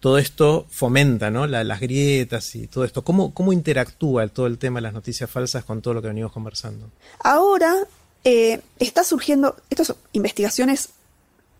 [0.00, 1.46] Todo esto fomenta ¿no?
[1.46, 3.04] las grietas y todo esto.
[3.04, 6.32] ¿Cómo, ¿Cómo interactúa todo el tema de las noticias falsas con todo lo que venimos
[6.32, 6.90] conversando?
[7.22, 7.76] Ahora
[8.24, 10.88] eh, está surgiendo, estas investigaciones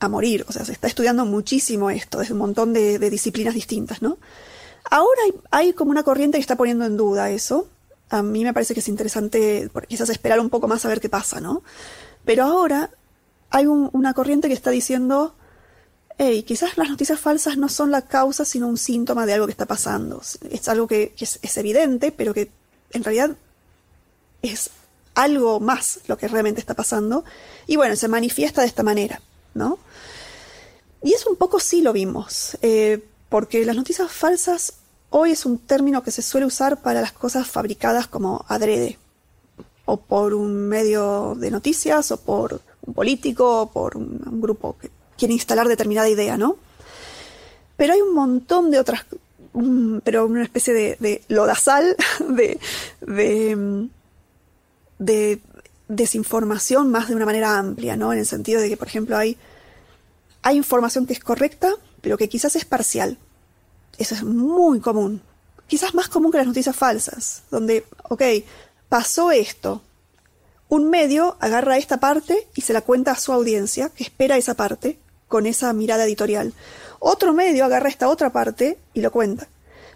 [0.00, 4.00] a morir, o sea, se está estudiando muchísimo esto, desde un montón de disciplinas distintas,
[4.00, 4.16] ¿no?
[4.90, 7.68] Ahora hay, como una corriente que está poniendo en duda eso.
[8.08, 11.08] A mí me parece que es interesante quizás esperar un poco más a ver qué
[11.08, 11.62] pasa, ¿no?
[12.24, 12.90] Pero ahora
[13.50, 15.34] hay una corriente que está diciendo,
[16.18, 19.52] hey, quizás las noticias falsas no son la causa, sino un síntoma de algo que
[19.52, 20.22] está pasando.
[20.50, 22.50] Es algo que, es, evidente, pero que
[22.92, 23.36] en realidad
[24.42, 24.70] es
[25.14, 27.24] algo más lo que realmente está pasando.
[27.66, 29.20] Y bueno, se manifiesta de esta manera,
[29.54, 29.78] ¿no?
[31.02, 32.56] Y eso un poco sí lo vimos.
[32.62, 34.74] Eh, porque las noticias falsas
[35.10, 38.98] hoy es un término que se suele usar para las cosas fabricadas como adrede,
[39.84, 44.90] o por un medio de noticias, o por un político, o por un, grupo que
[45.16, 46.56] quiere instalar determinada idea, ¿no?
[47.76, 49.06] Pero hay un montón de otras,
[50.04, 51.96] pero una especie de, de lodazal
[52.28, 52.58] de,
[53.00, 53.88] de,
[54.98, 55.40] de
[55.88, 58.12] desinformación más de una manera amplia, ¿no?
[58.12, 59.36] En el sentido de que, por ejemplo, hay,
[60.46, 63.18] hay información que es correcta, pero que quizás es parcial.
[63.98, 65.20] Eso es muy común.
[65.66, 68.22] Quizás más común que las noticias falsas, donde, ok,
[68.88, 69.82] pasó esto.
[70.68, 74.54] Un medio agarra esta parte y se la cuenta a su audiencia, que espera esa
[74.54, 76.52] parte, con esa mirada editorial.
[77.00, 79.48] Otro medio agarra esta otra parte y lo cuenta.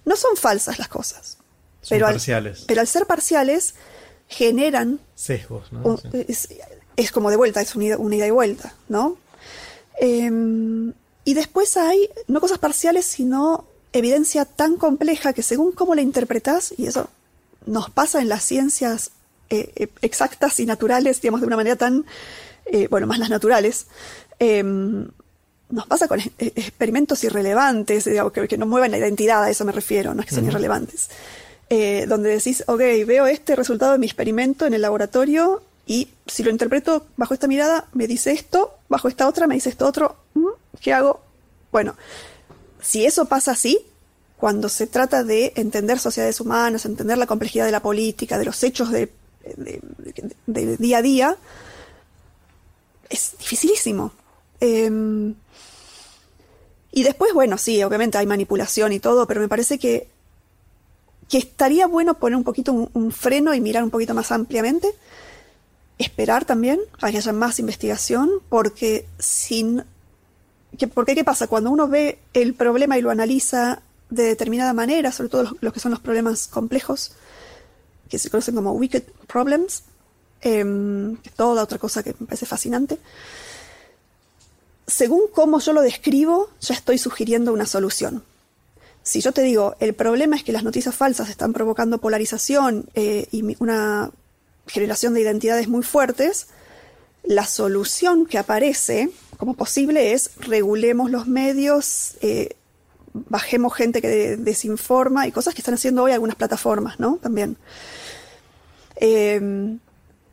[0.05, 1.39] No son falsas las cosas.
[1.81, 2.63] Son pero parciales.
[2.63, 3.75] Al, pero al ser parciales,
[4.27, 4.99] generan.
[5.15, 5.97] Sesgos, ¿no?
[6.97, 9.17] es, como de vuelta, es un ida, y vuelta, ¿no?
[9.99, 10.93] Em,
[11.25, 16.75] y después hay, no cosas parciales, sino evidencia tan compleja que según cómo la interpretas,
[16.77, 17.09] y eso
[17.67, 19.11] nos pasa en las ciencias
[19.51, 22.05] eh, eh, exactas y naturales, digamos, de una manera tan,
[22.67, 23.87] eh, bueno, más las naturales,
[24.39, 25.09] em,
[25.71, 30.15] nos pasa con experimentos irrelevantes, digamos, que, no mueven la identidad, a eso me refiero,
[30.15, 31.11] no es que sean irrelevantes.
[32.09, 36.53] donde decís, ok, veo este resultado de mi experimento en el laboratorio y si lo
[36.53, 40.19] interpreto bajo esta mirada, me dice esto, bajo esta otra me dice esto otro,
[40.81, 41.21] ¿Qué hago?
[41.73, 41.97] Bueno,
[42.81, 43.77] si eso pasa así,
[44.37, 48.63] cuando se trata de entender sociedades humanas, entender la complejidad de la política, de los
[48.63, 49.11] hechos de,
[50.47, 51.37] día a día,
[53.09, 54.13] es dificilísimo.
[54.61, 55.35] Em,
[56.93, 60.09] y después, bueno, sí, obviamente hay manipulación y todo, pero me parece que,
[61.29, 64.95] que estaría bueno poner un poquito un freno y mirar un poquito más ampliamente
[66.05, 69.85] esperar también a que haya más investigación, porque sin...
[70.95, 71.47] porque ¿qué pasa?
[71.47, 75.81] Cuando uno ve el problema y lo analiza de determinada manera, sobre todo los, que
[75.81, 77.13] son los problemas complejos,
[78.09, 79.85] que se conocen como wicked problems,
[80.43, 80.65] eh,
[81.23, 82.99] que toda otra cosa que me parece fascinante,
[84.87, 88.25] según cómo yo lo describo, ya estoy sugiriendo una solución.
[89.03, 93.29] Si yo te digo, el problema es que las noticias falsas están provocando polarización eh,
[93.31, 94.11] y una
[94.67, 96.49] generación de identidades muy fuertes,
[97.23, 102.57] la solución que aparece como posible es regulemos los medios, eh,
[103.13, 107.17] bajemos gente que desinforma y cosas que están haciendo hoy algunas plataformas, ¿no?
[107.17, 107.57] También.
[108.97, 109.79] Em,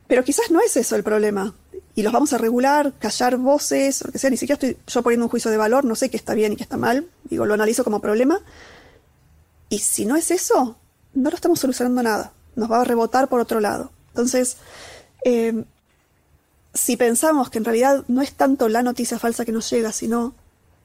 [0.06, 1.54] pero quizás no es eso el problema.
[1.94, 4.30] Y los vamos a regular, callar voces, lo que sea.
[4.30, 6.56] Ni siquiera estoy yo poniendo un juicio de valor, no sé qué está bien y
[6.56, 7.08] qué está mal.
[7.24, 8.40] Digo, lo analizo como problema.
[9.68, 10.76] Y si no es eso,
[11.14, 12.32] no lo estamos solucionando nada.
[12.56, 13.90] Nos va a rebotar por otro lado.
[14.18, 14.56] Entonces,
[15.24, 15.64] eh,
[16.74, 20.34] si pensamos que en realidad no es tanto la noticia falsa que nos llega, sino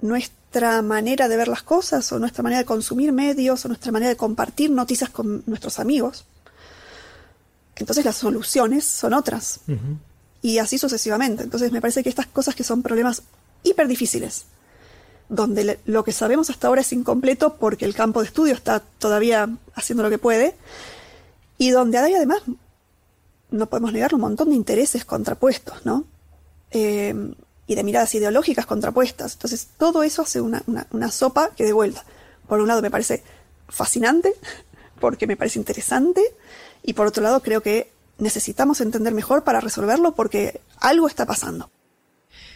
[0.02, 4.10] nuestra manera de ver las cosas, o nuestra manera de consumir medios, o nuestra manera
[4.10, 6.26] de compartir noticias con nuestros amigos,
[7.76, 9.62] entonces las soluciones son otras.
[10.43, 11.41] Y así sucesivamente.
[11.41, 13.24] Entonces me parece que estas cosas que son problemas
[13.63, 14.46] hiper difíciles,
[15.28, 19.50] donde lo que sabemos hasta ahora es incompleto porque el campo de estudio está todavía
[19.74, 20.56] haciendo lo que puede,
[21.58, 22.43] y donde hay además
[23.54, 26.06] no podemos negar un montón de intereses contrapuestos, ¿no?
[26.72, 27.13] Eh,
[27.68, 29.34] y de miradas ideológicas contrapuestas.
[29.34, 30.63] Entonces, todo eso hace una,
[31.12, 32.04] sopa que de vuelta,
[32.48, 33.24] por un lado me parece
[33.70, 34.34] fascinante,
[35.00, 36.22] porque me parece interesante,
[36.84, 41.70] y por otro lado creo que necesitamos entender mejor para resolverlo porque algo está pasando.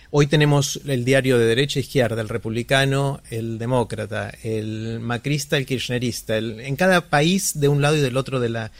[0.09, 5.65] Hoy tenemos el diario de derecha e izquierda, el republicano, el demócrata, el macrista, el
[5.65, 8.71] kirchnerista, en cada país de un lado y del otro de la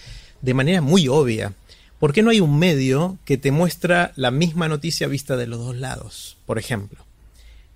[0.42, 1.54] de manera muy obvia
[2.00, 5.60] ¿por qué no hay un medio que te muestra la misma noticia vista de los
[5.60, 7.06] dos lados, por ejemplo?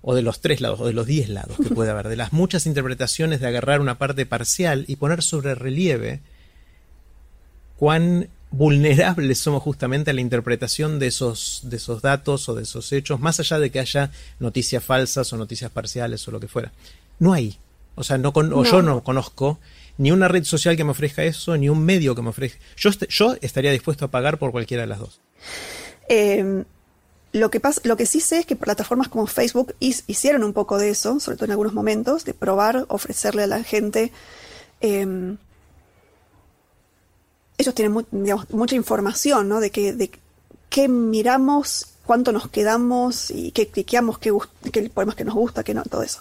[0.02, 2.32] O de los tres lados, o de los diez lados que puede haber, de las
[2.32, 6.20] muchas interpretaciones de agarrar una parte parcial y poner sobre relieve
[7.76, 12.92] cuán vulnerables somos justamente a la interpretación de esos, de esos datos o de esos
[12.92, 16.70] hechos, más allá de que haya noticias falsas o noticias parciales o lo que fuera.
[17.18, 17.58] No hay.
[17.94, 19.58] O sea, no, o yo no conozco
[19.98, 22.58] ni una red social que me ofrezca eso, ni un medio que me ofrezca.
[22.76, 25.20] Yo, yo estaría dispuesto a pagar por cualquiera de las dos.
[26.08, 26.64] Em,
[27.32, 30.78] lo, que pasa, lo que sí sé es que plataformas como Facebook hicieron un poco
[30.78, 34.12] de eso, sobre todo en algunos momentos, de probar, ofrecerle a la gente.
[34.80, 35.36] Em,
[37.58, 38.06] ellos tienen
[38.50, 39.60] mucha información, ¿no?
[39.60, 40.10] De, que, de
[40.68, 44.32] qué miramos, cuánto nos quedamos y qué cliqueamos, qué,
[44.72, 46.20] qué poemas que nos gusta, qué no, todo eso.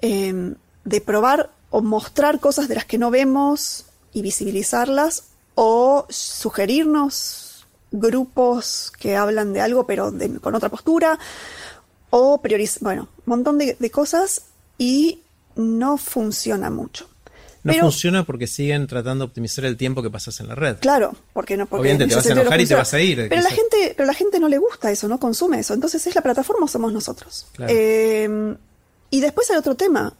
[0.00, 5.24] Em, de probar o mostrar cosas de las que no vemos y visibilizarlas,
[5.54, 11.18] o sugerirnos grupos que hablan de algo pero con otra postura,
[12.10, 14.46] o priorizar, bueno, un montón de, cosas
[14.78, 15.20] y
[15.56, 17.08] no funciona mucho.
[17.64, 20.76] No funciona porque siguen tratando de optimizar el tiempo que pasas en la red.
[20.78, 23.26] Claro, porque no porque Obviamente te vas a enojar y te vas a ir.
[23.28, 25.74] Pero la gente, pero la gente no le gusta eso, no consume eso.
[25.74, 27.48] Entonces es la plataforma o somos nosotros.
[27.66, 28.54] Eh,
[29.10, 30.14] y después hay otro tema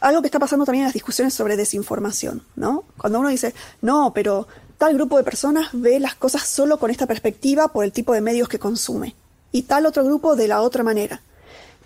[0.00, 2.84] algo que está pasando también en las discusiones sobre desinformación, ¿no?
[2.96, 7.06] Cuando uno dice, no, pero tal grupo de personas ve las cosas solo con esta
[7.06, 9.14] perspectiva por el tipo de medios que consume,
[9.52, 11.20] y tal otro grupo de la otra manera.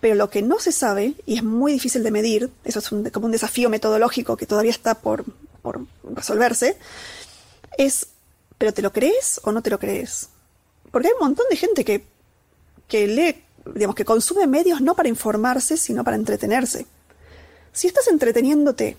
[0.01, 3.27] Pero lo que no se sabe, y es muy difícil de medir, eso es como
[3.27, 5.25] un desafío metodológico que todavía está por,
[5.63, 6.77] por resolverse,
[7.79, 8.07] es,
[8.59, 10.29] ¿pero te lo crees o no te lo crees?
[10.93, 12.05] Porque hay un montón de gente que,
[12.87, 13.43] que lee,
[13.75, 16.87] digamos, que consume medios no para informarse, sino para entretenerse
[17.75, 18.97] si estás entreteniéndote,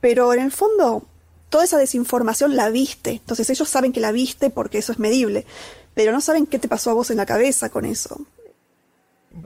[0.00, 1.04] pero en el fondo
[1.50, 5.44] toda esa desinformación la viste, entonces ellos saben que la viste porque eso es medible,
[5.92, 8.24] pero no saben qué te pasó a vos en la cabeza con eso.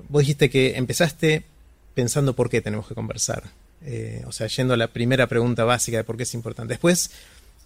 [0.08, 1.44] Vos dijiste que empezaste
[1.94, 3.44] pensando por qué tenemos que conversar,
[3.82, 6.74] eh, o sea, yendo a la primera pregunta básica de por qué es importante.
[6.74, 7.10] Después,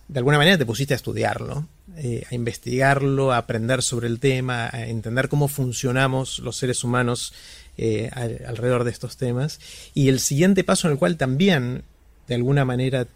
[0.09, 4.71] de alguna manera te pusiste a estudiarlo, eh, a investigarlo, a aprender sobre el tema,
[4.73, 7.33] a entender cómo funcionamos los seres humanos
[7.83, 9.59] eh, alrededor de estos temas.
[9.95, 11.83] Y el siguiente paso en el cual también,
[12.29, 13.07] de alguna manera,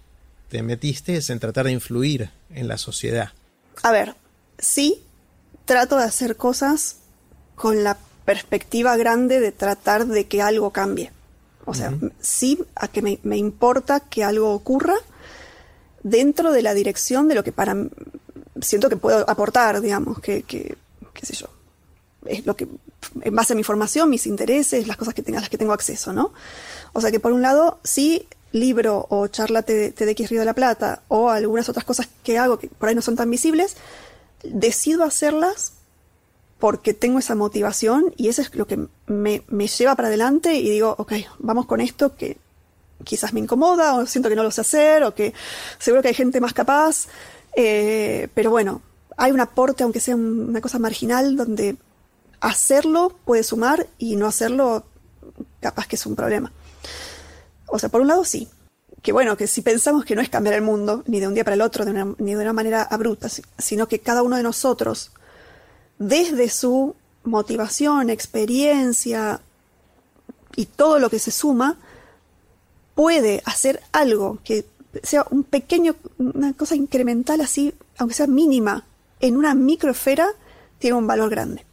[0.49, 3.33] te metiste es en tratar de influir en la sociedad.
[3.83, 4.15] A ver,
[4.59, 5.03] sí,
[5.67, 6.97] trato de hacer cosas
[7.55, 11.13] con la perspectiva grande de tratar de que algo cambie.
[11.67, 14.95] O sea, sí, a que me, importa que algo ocurra
[16.03, 17.77] dentro de la dirección de lo que para
[18.63, 20.79] siento que puedo aportar, digamos, que, que
[21.13, 21.49] qué sé yo,
[22.25, 22.67] es lo que
[23.23, 26.13] en base a mi formación, mis intereses, las cosas que tenga, las que tengo acceso,
[26.13, 26.33] ¿no?
[26.93, 31.03] O sea que por un lado, sí, libro o charla TDX Río de la Plata
[31.09, 33.77] o algunas otras cosas que hago que por ahí no son tan visibles,
[34.45, 35.73] decido hacerlas
[36.59, 40.95] porque tengo esa motivación y eso es lo que me, lleva para adelante y digo,
[40.99, 42.39] ok, vamos con esto que
[43.03, 45.35] quizás me incomoda o siento que no lo sé hacer o que
[45.79, 47.09] seguro que hay gente más capaz,
[47.57, 48.83] eh, pero bueno,
[49.17, 51.77] hay un aporte, aunque sea una cosa marginal, donde
[52.41, 54.85] hacerlo puede sumar y no hacerlo
[55.61, 56.53] capaz que es un problema.
[57.67, 58.49] O sea, por un lado sí,
[59.03, 61.45] que bueno, que si pensamos que no es cambiar el mundo, ni de un día
[61.45, 65.11] para el otro, ni de una manera abrupta, sino que cada uno de nosotros,
[65.99, 66.95] desde su
[67.25, 69.41] motivación, experiencia
[70.57, 71.77] y todo lo que se suma,
[72.95, 74.67] puede hacer algo que
[75.03, 78.87] sea un pequeño, una cosa incremental así, aunque sea mínima,
[79.21, 80.29] en una microesfera,
[80.79, 81.65] tiene un valor grande.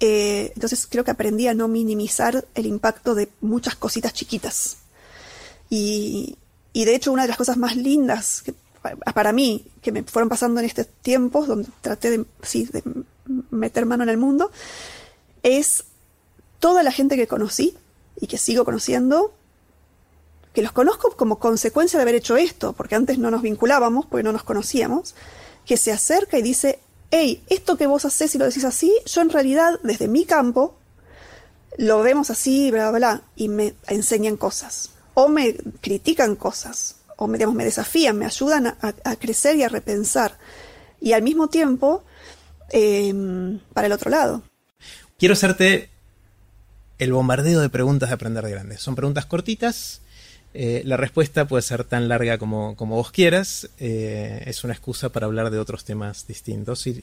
[0.00, 4.78] Eh, entonces creo que aprendí a no minimizar el impacto de muchas cositas chiquitas.
[5.70, 6.36] Y,
[6.74, 8.44] de hecho una de las cosas más lindas
[9.14, 12.82] para mí que me fueron pasando en estos tiempos, donde traté de, de
[13.50, 14.50] meter mano en el mundo,
[15.42, 15.84] es
[16.58, 17.76] toda la gente que conocí
[18.20, 19.32] y que sigo conociendo,
[20.52, 24.22] que los conozco como consecuencia de haber hecho esto, porque antes no nos vinculábamos, porque
[24.22, 25.14] no nos conocíamos,
[25.66, 26.78] que se acerca y dice,
[27.10, 30.76] hey, esto que vos haces y lo decís así, yo en realidad, desde mi campo,
[31.78, 37.26] lo vemos así, bla, bla, bla, y me enseñan cosas, o me critican cosas, o
[37.26, 40.38] me, digamos, me desafían, me ayudan a, crecer y a repensar.
[41.00, 42.04] Y al mismo tiempo,
[42.70, 44.42] em, para el otro lado.
[45.18, 45.90] Quiero hacerte
[46.98, 48.80] el bombardeo de preguntas de aprender de grandes.
[48.80, 50.00] Son preguntas cortitas,
[50.54, 53.68] eh, la respuesta puede ser tan larga como, vos quieras.
[53.78, 56.86] Eh, es una excusa para hablar de otros temas distintos.
[56.86, 57.02] Y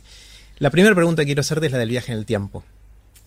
[0.58, 2.64] la primera pregunta que quiero hacerte es la del viaje en el tiempo.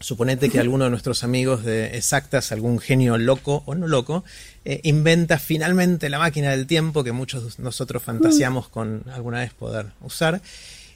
[0.00, 4.24] Suponete que alguno de nuestros amigos de Exactas, algún genio loco o no loco,
[4.64, 9.86] eh, inventa finalmente la máquina del tiempo que muchos nosotros fantaseamos con alguna vez poder
[10.02, 10.40] usar.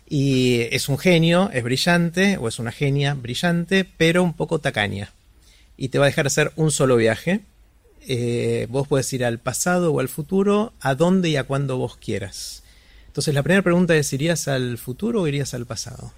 [0.08, 5.12] Y es un genio, es brillante, o es una genia brillante, pero un poco tacaña.
[5.76, 7.42] Y te va a dejar hacer un solo viaje.
[8.06, 11.96] Eh, vos puedes ir al pasado o al futuro, a dónde y a cuándo vos
[11.96, 12.62] quieras.
[13.06, 16.12] Entonces la primera pregunta es, ¿irías al futuro o irías al pasado?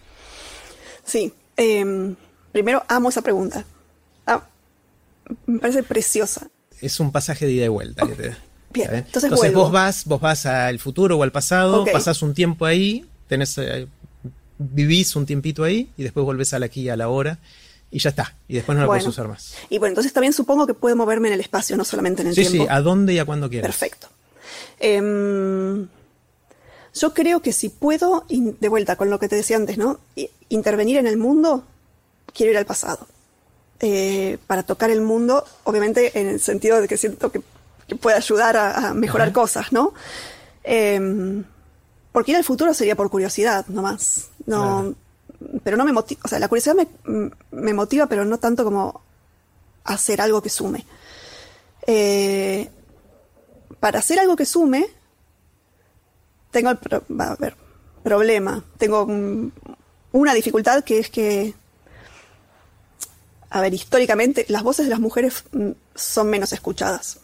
[1.05, 2.15] Sí, em,
[2.53, 3.65] primero amo esa pregunta.
[4.27, 4.47] Ah,
[5.47, 6.49] me parece preciosa.
[6.81, 8.37] Es un pasaje de ida y vuelta que te.
[8.73, 13.05] Bien, entonces vos vas, vos vas al futuro o al pasado, pasás un tiempo ahí,
[13.27, 13.89] tenés, eh,
[14.59, 17.41] vivís un tiempito ahí y después volvés al aquí y a la hora
[17.91, 18.35] y ya está.
[18.49, 19.01] Y después no la Bueno.
[19.03, 19.55] puedes usar más.
[19.69, 22.35] Y bueno, entonces también supongo que puedo moverme en el espacio, no solamente en el
[22.35, 22.65] Sí, tiempo.
[22.65, 23.67] sí, a dónde y a cuándo quieras.
[23.69, 24.09] Perfecto.
[24.79, 25.89] Em,
[26.95, 29.99] yo creo que si puedo, de vuelta con lo que te decía antes, ¿no?
[30.49, 31.65] Intervenir en el mundo,
[32.35, 33.07] quiero ir al pasado.
[33.81, 37.41] Eh, para tocar el mundo, obviamente en el sentido de que siento que,
[37.89, 39.35] que puede ayudar a, a mejorar Ajá.
[39.35, 39.95] cosas, ¿no?
[40.65, 41.45] Em,
[42.13, 44.29] porque ir al futuro sería por curiosidad, nomás.
[44.47, 44.95] No,
[45.63, 46.89] Pero no me motiva, o sea, la curiosidad me,
[47.51, 49.03] me motiva, pero no tanto como
[49.85, 50.87] hacer algo que sume.
[51.87, 52.69] Eh,
[53.79, 54.87] para hacer algo que sume,
[56.51, 57.55] tengo el pro- a ver,
[58.03, 59.07] problema, tengo
[60.13, 61.55] una dificultad que es que,
[63.51, 67.19] a ver, históricamente las voces de las mujeres mm, son menos escuchadas.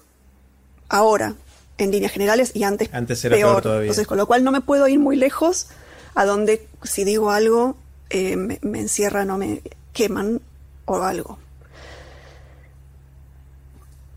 [0.89, 1.35] Ahora,
[1.79, 3.83] en líneas generales, y antes, Antes era peor todavía.
[3.87, 5.69] Entonces, con lo cual no me puedo ir muy lejos
[6.15, 7.77] a donde si digo algo
[8.11, 10.41] eh, me, me encierran o me queman
[10.85, 11.39] o algo.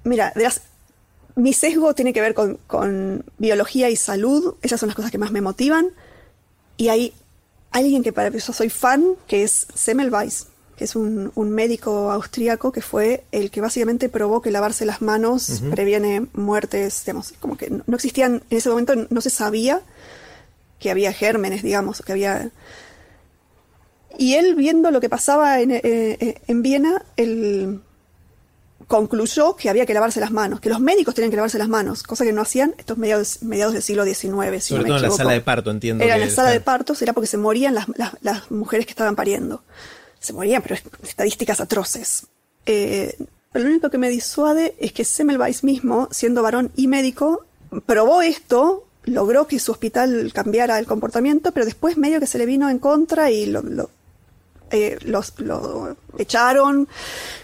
[0.04, 0.34] Mira,
[1.36, 4.56] mi sesgo tiene que ver con, con biología y salud.
[4.62, 5.90] Esas son las cosas que más me motivan.
[6.78, 7.14] Y hay
[7.72, 12.72] alguien que para yo soy fan, que es Semmelweis, que es un, un médico austríaco
[12.72, 17.70] que fue el que básicamente probó que lavarse las manos previene muertes, digamos, como que
[17.70, 19.82] no no existían, en ese momento no se sabía
[20.80, 22.52] que había gérmenes, digamos, que había...
[24.18, 27.80] Y él viendo lo que pasaba en, eh, eh, en Viena, él
[28.88, 32.01] concluyó que había que lavarse las manos, que los médicos tenían que lavarse las manos,
[32.03, 34.16] cosa que no hacían estos mediados, mediados del siglo XIX,
[34.64, 36.03] si Sobre no todo en la sala de parto, entiendo.
[36.03, 38.91] Era en la sala de partos, era porque se morían las, las- las mujeres que
[38.91, 39.64] estaban pariendo.
[40.20, 42.26] Se morían, pero es- estadísticas atroces.
[42.66, 43.16] Eh,
[43.51, 47.45] pero lo único que me disuade es que Semmelweis mismo, siendo varón y médico,
[47.86, 52.45] probó esto, logró que su hospital cambiara el comportamiento, pero después medio que se le
[52.47, 53.91] vino en contra y lo, lo-
[54.72, 56.88] eh, los, lo echaron,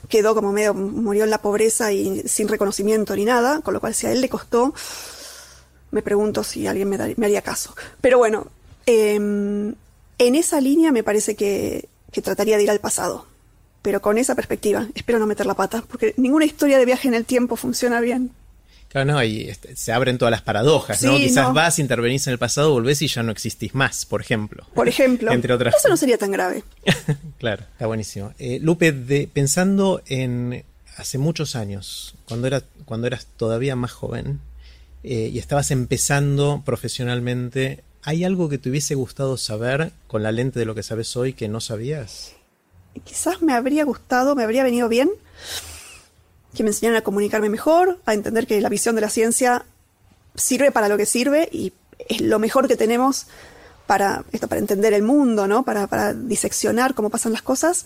[0.10, 3.94] quedó como medio, murió en la pobreza y sin reconocimiento ni nada, con lo cual
[3.94, 4.74] si a él le costó,
[5.92, 7.76] me pregunto si alguien me, haría caso.
[8.02, 8.48] Pero bueno,
[8.86, 9.76] em,
[10.18, 13.28] en esa línea me parece que, que trataría de ir al pasado,
[13.82, 14.88] pero con esa perspectiva.
[14.96, 18.32] Espero no meter la pata, porque ninguna historia de viaje en el tiempo funciona bien.
[18.96, 21.18] Claro, no, y este, se abren todas las paradojas, ¿no?
[21.18, 21.54] Quizás no.
[21.54, 24.66] vas, intervenís en el pasado, volvés y ya no existís más, por ejemplo.
[24.74, 26.64] Por ejemplo, Entre otras eso no sería tan grave.
[27.38, 28.34] claro, está buenísimo.
[28.40, 30.64] Eh, Lupe, de, pensando en
[30.96, 34.40] hace muchos años, cuando, era, cuando eras todavía más joven
[35.04, 40.58] eh, y estabas empezando profesionalmente, ¿hay algo que te hubiese gustado saber con la lente
[40.58, 42.32] de lo que sabes hoy que no sabías?
[43.04, 45.12] quizás me habría gustado, me habría venido bien
[46.56, 49.66] que me enseñaran a comunicarme mejor, a entender que la visión de la ciencia
[50.36, 51.74] sirve para lo que sirve y
[52.10, 53.28] es lo mejor que tenemos
[53.88, 55.64] para esto, para entender el mundo, ¿no?
[55.64, 57.86] Para, para diseccionar cómo pasan las cosas,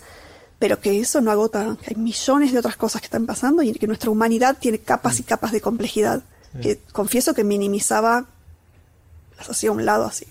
[0.57, 3.73] pero que eso no agota, que hay millones de otras cosas que están pasando y
[3.73, 6.23] que nuestra humanidad tiene capas y capas de complejidad.
[6.61, 8.25] Que confieso que minimizaba,
[9.37, 10.25] las hacía a un lado así.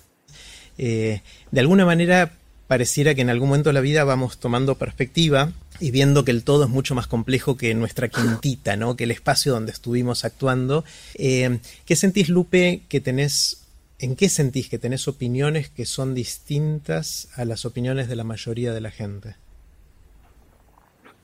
[0.79, 2.38] eh, de alguna manera
[2.69, 6.45] pareciera que en algún momento de la vida vamos tomando perspectiva y viendo que el
[6.45, 8.95] todo es mucho más complejo que nuestra quintita, ¿no?
[8.95, 10.85] Que el espacio donde estuvimos actuando.
[11.15, 13.63] Eh, ¿Qué sentís, Lupe, que tenés,
[13.99, 18.73] en qué sentís que tenés opiniones que son distintas a las opiniones de la mayoría
[18.73, 19.35] de la gente?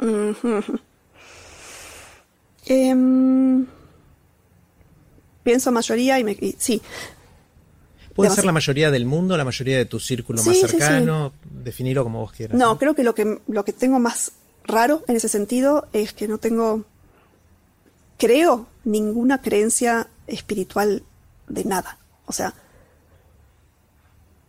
[2.66, 3.66] Em,
[5.42, 6.32] pienso mayoría y me...
[6.32, 6.80] y- sí,
[8.14, 10.68] Puede ser la mayoría del mundo, la mayoría de tu círculo Sí, más sí, sí.
[10.70, 12.56] cercano, definirlo como vos quieras.
[12.56, 14.32] No, creo que lo que lo que tengo más
[14.64, 16.84] raro en ese sentido es que no tengo
[18.18, 21.02] creo ninguna creencia espiritual
[21.48, 21.98] de nada.
[22.26, 22.54] O sea,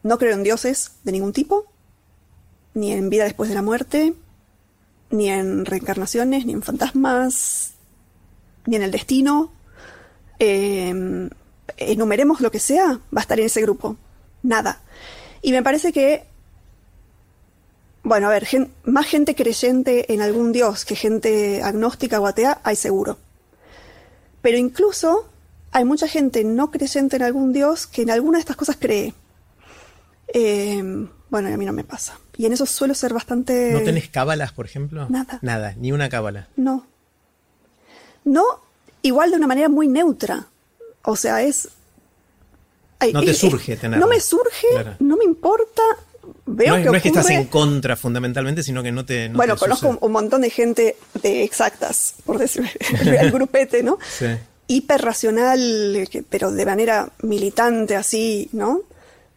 [0.04, 1.66] no creo en dioses de ningún tipo,
[2.74, 4.14] ni en vida después de la muerte,
[5.10, 7.74] ni en reencarnaciones, ni en fantasmas,
[8.68, 9.52] ni en el destino.
[10.40, 11.30] Eh,
[11.78, 13.98] enumeremos lo que sea, va a estar en ese grupo.
[14.44, 14.80] Nada.
[15.42, 16.24] Y me parece que
[18.04, 22.62] bueno, a ver, gen- más gente creyente en algún dios que gente agnóstica o atea,
[22.64, 23.18] hay seguro.
[24.44, 25.28] Pero incluso
[25.72, 29.16] hay mucha gente no creyente en algún dios que en alguna de estas cosas cree.
[30.28, 30.84] Eh,
[31.32, 32.20] bueno, a mí no me pasa.
[32.38, 33.72] Y en eso suelo ser bastante...
[33.74, 35.08] ¿No tenés cábalas, por ejemplo?
[35.10, 35.40] Nada.
[35.42, 36.48] Nada, ni una cábala.
[36.56, 36.86] No.
[38.24, 38.44] No,
[39.02, 40.46] igual de una manera muy neutra.
[41.06, 41.70] O sea, es...
[43.00, 44.06] Ay, No te es- surge tenerlo.
[44.06, 44.96] No me surge, Claro.
[45.00, 45.82] no me importa.
[46.48, 49.30] Veo no, es- que no es que estás en contra fundamentalmente, sino que no te.
[49.30, 52.70] no bueno, te conozco un, montón de gente de exactas, por decir,
[53.06, 54.00] el grupete, ¿no?
[54.18, 54.26] Sí.
[54.68, 58.82] Hiperracional, pero de manera militante, así, ¿no?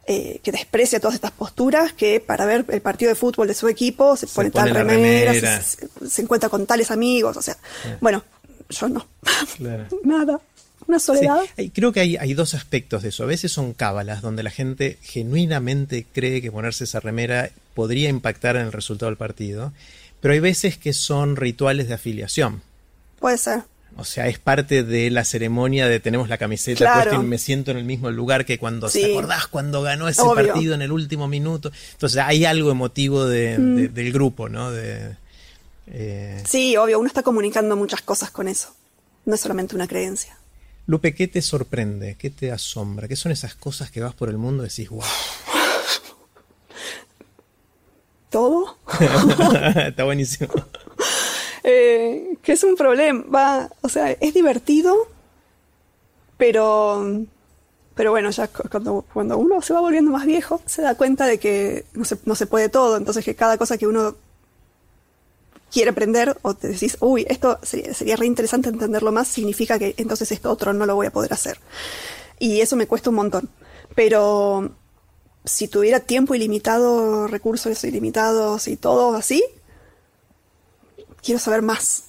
[0.07, 3.69] Eh, que desprecia todas estas posturas, que para ver el partido de fútbol de su
[3.69, 5.61] equipo se, Se pone pone tal remera, remera.
[5.63, 7.59] se, se- se encuentra con tales amigos, o sea,
[8.01, 8.25] bueno,
[8.71, 9.07] yo no.
[9.59, 9.85] Claro.
[10.05, 10.41] Nada.
[10.89, 11.39] Una soledad.
[11.75, 13.23] creo que hay, hay dos aspectos de eso.
[13.23, 18.57] A veces son cábalas, donde la gente genuinamente cree que ponerse esa remera podría impactar
[18.57, 19.73] en el resultado del partido.
[20.21, 22.63] Pero hay veces que son rituales de afiliación.
[23.21, 23.63] Puede ser.
[23.97, 27.11] O sea, es parte de la ceremonia de tenemos la camiseta Claro.
[27.11, 29.01] puesta y me siento en el mismo lugar que cuando Sí.
[29.03, 30.47] te acordás cuando ganó ese Obvio.
[30.53, 31.71] partido en el último minuto.
[31.93, 33.77] Entonces hay algo emotivo de- Mm.
[33.77, 34.71] de- del grupo, ¿no?
[34.71, 35.17] De,
[35.89, 38.75] eh, Sí, obvio, uno está comunicando muchas cosas con eso.
[39.25, 40.37] No es solamente una creencia.
[40.89, 42.17] Lupe, ¿qué te sorprende?
[42.19, 43.07] ¿Qué te asombra?
[43.07, 45.03] ¿Qué son esas cosas que vas por el mundo y decís, wow?
[48.31, 48.77] Todo.
[49.87, 50.53] Está buenísimo.
[51.71, 53.25] Eh, que es un problema.
[53.35, 54.95] Va, o sea, es divertido,
[56.37, 57.25] pero.
[57.95, 61.27] Pero bueno, ya cu- cuando, cuando uno se va volviendo más viejo, se da cuenta
[61.27, 62.97] de que no se, no se puede todo.
[62.97, 64.15] Entonces, que cada cosa que uno
[65.73, 69.95] quiere aprender, o te decís, uy, esto sería, sería re interesante entenderlo más, significa que
[69.99, 71.59] entonces esto otro no lo voy a poder hacer.
[72.39, 73.49] Y eso me cuesta un montón.
[73.95, 74.75] Pero
[75.45, 79.45] si tuviera tiempo ilimitado, recursos ilimitados y todo así,
[81.23, 82.05] quiero saber más.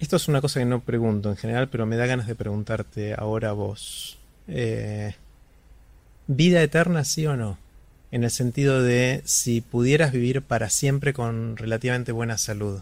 [0.00, 3.14] Esto es una cosa que no pregunto en general, pero me da ganas de preguntarte
[3.14, 4.18] ahora vos.
[4.48, 5.14] Eh,
[6.26, 7.58] ¿Vida eterna, sí o no?
[8.14, 12.78] En el sentido de si pudieras vivir para siempre con relativamente buena salud,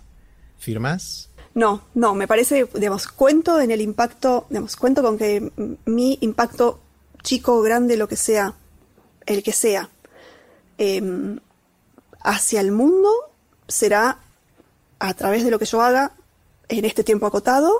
[0.58, 1.30] ¿firmás?
[1.54, 5.50] No, no, me parece, digamos, cuento en el impacto, digamos, cuento con que
[5.86, 6.80] mi impacto
[7.22, 8.56] chico, grande, lo que sea,
[9.24, 9.88] el que sea,
[10.76, 11.40] em,
[12.20, 13.08] hacia el mundo
[13.68, 14.18] será
[14.98, 16.12] a través de lo que yo haga
[16.68, 17.72] en este tiempo acotado.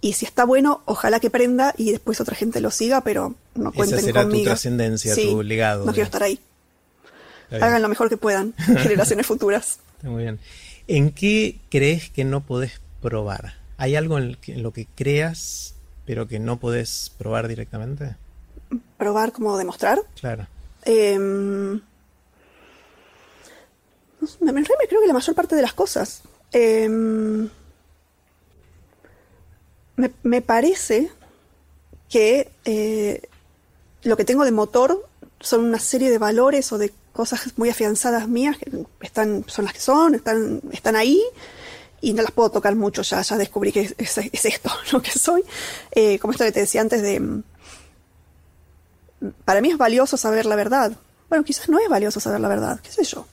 [0.00, 3.72] Y si está bueno, ojalá que prenda y después otra gente lo siga, pero no
[3.76, 6.38] Esa será tu trascendencia, Sí, tu legado, No quiero estar ahí.
[7.50, 9.78] Hagan lo mejor que puedan, generaciones futuras.
[10.02, 10.40] Muy bien.
[10.88, 13.54] ¿En qué crees que no podés probar?
[13.76, 15.74] ¿Hay algo en, el que- en lo que creas,
[16.04, 18.16] pero que no podés probar directamente?
[18.98, 20.00] Probar como demostrar.
[20.20, 20.46] Claro.
[24.40, 26.22] Me, me me creo que la mayor parte de las cosas.
[26.52, 27.48] Em,
[29.96, 31.10] me, me parece
[32.08, 33.22] que eh,
[34.04, 35.06] lo que tengo de motor
[35.40, 39.74] son una serie de valores o de cosas muy afianzadas mías que están, son las
[39.74, 41.22] que son, están, están ahí
[42.00, 45.00] y no las puedo tocar mucho ya, ya descubrí que es, es- es esto lo
[45.02, 45.42] que soy.
[45.92, 47.42] Eh, como esto que te decía antes de,
[49.44, 50.92] para mí es valioso saber la verdad.
[51.28, 53.26] Bueno, quizás no es valioso saber la verdad, qué sé yo.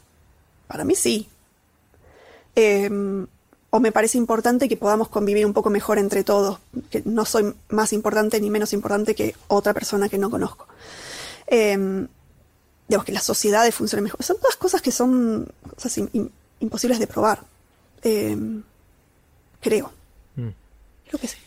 [0.67, 1.27] Para mí sí.
[2.55, 2.89] Eh,
[3.71, 6.59] o me parece importante que podamos convivir un poco mejor entre todos,
[6.89, 10.67] que no soy más importante ni menos importante que otra persona que no conozco.
[11.47, 12.05] Eh,
[12.87, 14.21] digamos que las sociedades funcionen mejor.
[14.23, 17.43] Son todas cosas que son cosas im- im- imposibles de probar.
[18.03, 18.37] Eh,
[19.61, 19.91] creo.
[20.35, 20.49] Mm.
[21.07, 21.37] Creo que sí.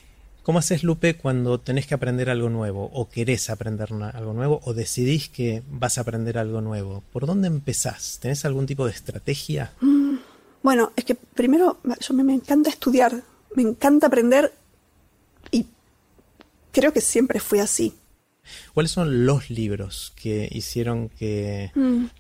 [0.43, 4.75] ¿Cómo haces, Lupe, cuando tenés que aprender algo nuevo, o querés aprender algo nuevo, o
[4.75, 7.03] decidís que vas a aprender algo nuevo?
[7.13, 8.19] ¿Por dónde empezás?
[8.21, 9.73] ¿Tenés algún tipo de estrategia?
[10.65, 13.23] Bueno, es que primero yo me, me encanta estudiar,
[13.55, 14.51] me encanta aprender
[15.51, 15.67] y
[16.73, 17.95] creo que siempre fui así.
[18.73, 21.71] ¿Cuáles son los libros que hicieron que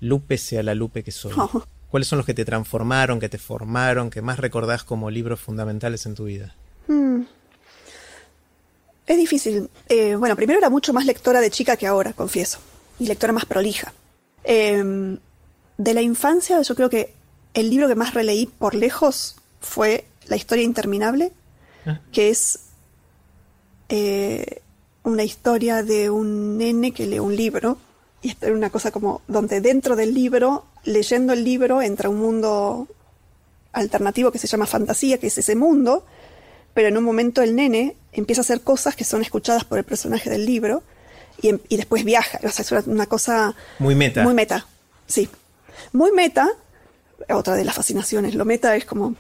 [0.00, 1.32] Lupe sea la Lupe que soy?
[1.38, 1.64] Oh.
[1.88, 6.04] ¿Cuáles son los que te transformaron, que te formaron, que más recordás como libros fundamentales
[6.04, 6.54] en tu vida?
[9.06, 9.70] Es difícil.
[9.88, 12.58] Eh, bueno, primero era mucho más lectora de chica que ahora, confieso.
[12.98, 13.94] Y lectora más prolija.
[14.44, 15.16] Eh,
[15.78, 17.23] de la infancia, yo creo que
[17.54, 21.32] el libro que más releí por lejos fue La historia interminable,
[21.86, 22.00] Ah.
[22.12, 22.60] que es
[23.88, 24.62] eh,
[25.02, 27.76] una historia de un nene que lee un libro.
[28.22, 32.88] Y era una cosa como donde dentro del libro, leyendo el libro, entra un mundo
[33.72, 36.06] alternativo que se llama fantasía, que es ese mundo,
[36.72, 39.84] pero en un momento el nene empieza a hacer cosas que son escuchadas por el
[39.84, 40.82] personaje del libro
[41.42, 42.40] y, em- y después viaja.
[42.44, 44.22] O sea, es una, una cosa Muy meta.
[44.22, 44.66] muy meta,
[45.06, 45.28] sí.
[45.92, 46.48] Muy meta,
[47.30, 48.34] otra de las fascinaciones.
[48.34, 49.14] Lo meta es como,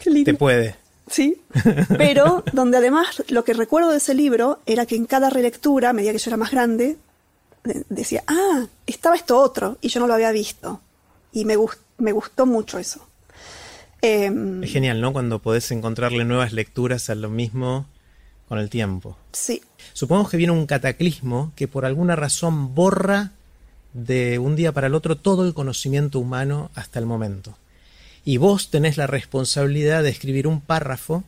[0.00, 0.30] qué lindo.
[0.30, 0.76] Te puede.
[1.10, 1.40] Sí,
[1.96, 5.92] pero donde además lo que recuerdo de ese libro era que en cada relectura, a
[5.92, 6.96] medida que yo era más grande,
[7.88, 10.80] decía, ah, estaba esto otro y yo no lo había visto.
[11.32, 11.56] Y me,
[11.98, 13.06] me gustó mucho eso.
[14.00, 15.12] Em, es genial, ¿no?
[15.12, 17.86] Cuando podés encontrarle nuevas lecturas a lo mismo
[18.48, 19.16] con el tiempo.
[19.32, 19.62] Sí.
[19.92, 23.32] Supongamos que viene un cataclismo que por alguna razón borra
[23.92, 27.56] de un día para el otro todo el conocimiento humano hasta el momento.
[28.24, 31.24] Y vos tenés la responsabilidad de escribir un párrafo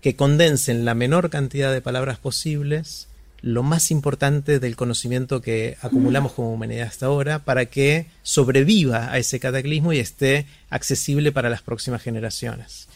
[0.00, 3.08] que condense en la menor cantidad de palabras posibles
[3.42, 9.18] lo más importante del conocimiento que acumulamos como humanidad hasta ahora para que sobreviva a
[9.18, 12.88] ese cataclismo y esté accesible para las próximas generaciones.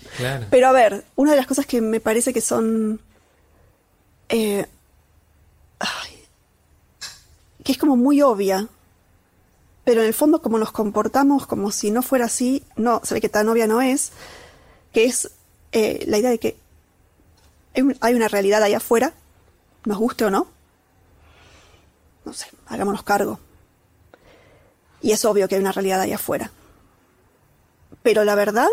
[0.51, 3.01] Pero a ver, una de las cosas que me parece que son...
[4.29, 4.67] Eh,
[7.63, 8.69] que es como muy obvia,
[9.85, 13.21] pero en el fondo como nos comportamos como si no fuera así, no, se ve
[13.21, 14.13] que tan obvia no es,
[14.93, 15.31] que es
[15.73, 16.57] eh, la idea de que
[18.01, 19.13] hay una realidad ahí afuera
[19.85, 20.47] nos guste o no.
[22.25, 23.39] No sé, hagámonos cargo.
[25.03, 26.51] Y es obvio que hay una realidad ahí afuera.
[28.03, 28.69] Pero la verdad,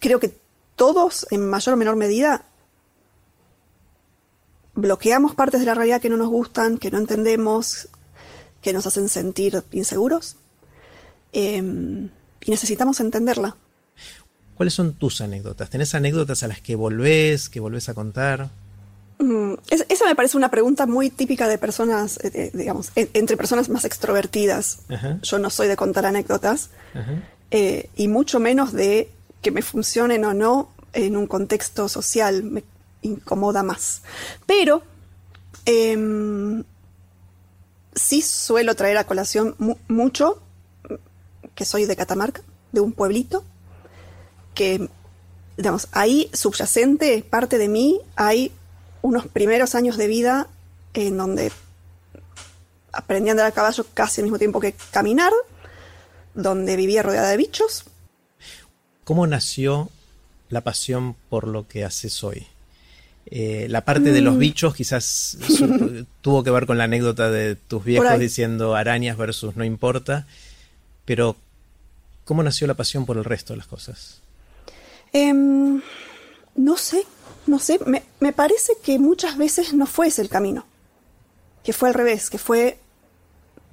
[0.00, 0.36] creo que
[0.74, 2.44] todos, en mayor o menor medida,
[4.74, 7.88] bloqueamos partes de la realidad que no nos gustan, que no entendemos,
[8.62, 10.36] que nos hacen sentir inseguros.
[11.32, 12.08] Em,
[12.44, 13.56] y necesitamos entenderla.
[14.54, 15.70] ¿Cuáles son tus anécdotas?
[15.70, 18.50] ¿Tenés anécdotas a las que volvés, que volvés a contar?
[19.20, 23.68] Mm, esa me parece una pregunta muy típica de personas, eh, eh, digamos, entre personas
[23.68, 24.80] más extrovertidas.
[25.22, 26.70] Yo no soy de contar anécdotas,
[27.50, 29.10] eh, y mucho menos de
[29.42, 32.64] que me funcionen o no en un contexto social, me
[33.02, 34.02] incomoda más.
[34.46, 34.82] Pero
[35.66, 36.64] em,
[37.94, 39.56] sí suelo traer a colación
[39.88, 40.42] mucho
[41.54, 43.44] que soy de Catamarca, de un pueblito,
[44.54, 44.88] que,
[45.56, 48.52] digamos, ahí subyacente, parte de mí, hay
[49.02, 50.48] unos primeros años de vida
[50.94, 51.52] en donde
[52.92, 55.32] aprendí a andar a caballo casi al mismo tiempo que caminar,
[56.34, 57.84] donde vivía rodeada de bichos.
[59.04, 59.90] ¿Cómo nació
[60.48, 62.46] la pasión por lo que haces hoy?
[63.32, 64.38] Eh, la parte de los mm.
[64.38, 65.38] bichos quizás
[66.20, 70.26] tuvo que ver con la anécdota de tus viejos diciendo arañas versus no importa,
[71.04, 71.36] pero
[72.24, 74.20] ¿cómo nació la pasión por el resto de las cosas?
[75.12, 75.80] Em,
[76.56, 77.04] no sé,
[77.46, 80.66] no sé, me, parece que muchas veces no fue ese el camino,
[81.62, 82.78] que fue al revés, que fue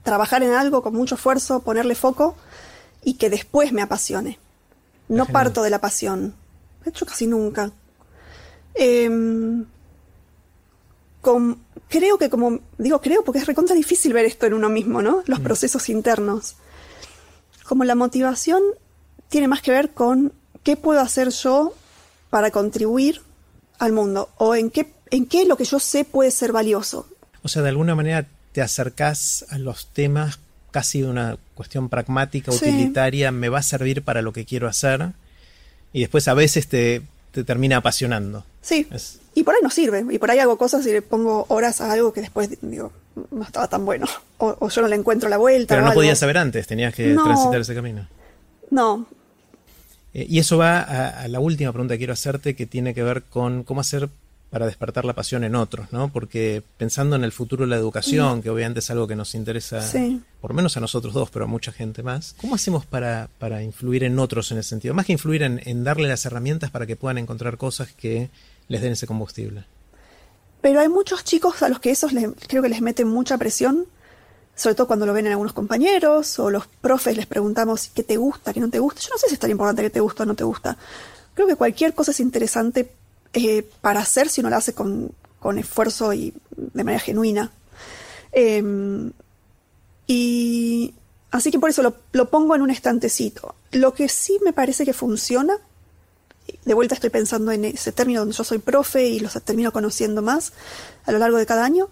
[0.03, 2.37] trabajar en algo con mucho esfuerzo, ponerle foco
[3.03, 4.37] y que después me apasione.
[5.09, 6.35] No parto de la pasión,
[6.83, 7.71] de hecho casi nunca.
[8.78, 9.65] Em,
[11.89, 15.23] creo que como, digo creo porque es recontra difícil ver esto en uno mismo, ¿no?
[15.25, 15.43] Los mm.
[15.43, 16.55] procesos internos.
[17.63, 18.61] Como la motivación
[19.30, 20.32] tiene más que ver con
[20.63, 21.73] qué puedo hacer yo
[22.30, 23.21] para contribuir
[23.80, 27.07] al mundo o en qué, en qué lo que yo sé puede ser valioso.
[27.43, 30.39] O sea, de alguna manera te acercás a los temas
[30.71, 35.11] casi de una cuestión pragmática, utilitaria, me va a servir para lo que quiero hacer
[35.93, 37.01] y después a veces te,
[37.32, 38.45] te termina apasionando.
[38.68, 38.88] Sí.
[39.34, 40.05] Y por ahí no sirve.
[40.09, 42.91] Y por ahí hago cosas y le pongo horas a algo que después digo,
[43.32, 44.07] no estaba tan bueno.
[44.39, 45.76] O, yo no le encuentro la vuelta.
[45.76, 48.07] Pero no podías saber antes, tenías que transitar ese camino.
[48.70, 49.07] No,
[50.18, 53.24] eh, y eso va a, la última pregunta que quiero hacerte, que tiene que ver
[53.24, 54.09] con cómo hacer
[54.49, 56.07] para despertar la pasión en otros, ¿no?
[56.07, 59.84] Porque pensando en el futuro de la educación, que obviamente es algo que nos interesa,
[60.39, 64.05] por menos a nosotros dos, pero a mucha gente más, ¿cómo hacemos para, para influir
[64.05, 64.93] en otros en ese sentido?
[64.93, 68.30] Más que influir en, darle las herramientas para que puedan encontrar cosas que
[68.68, 69.65] les den ese combustible.
[70.61, 72.07] Pero hay muchos chicos a los que eso
[72.47, 73.88] creo que les mete mucha presión
[74.57, 78.18] sobre todo cuando lo ven en algunos compañeros o los profes les preguntamos qué te
[78.18, 79.01] gusta, qué no te gusta.
[79.01, 80.76] Yo no sé si es tan importante que te gusta o no te gusta.
[81.36, 82.91] Creo que cualquier cosa es interesante
[83.34, 85.13] eh, para hacer si uno la hace con,
[85.57, 87.51] esfuerzo y de manera genuina.
[88.32, 89.11] Em,
[90.07, 90.93] y
[91.30, 93.53] así que por eso lo, pongo en un estantecito.
[93.72, 95.53] Lo que sí me parece que funciona,
[96.65, 100.21] de vuelta estoy pensando en ese término donde yo soy profe y los termino conociendo
[100.21, 100.53] más
[101.05, 101.89] a lo largo de cada año,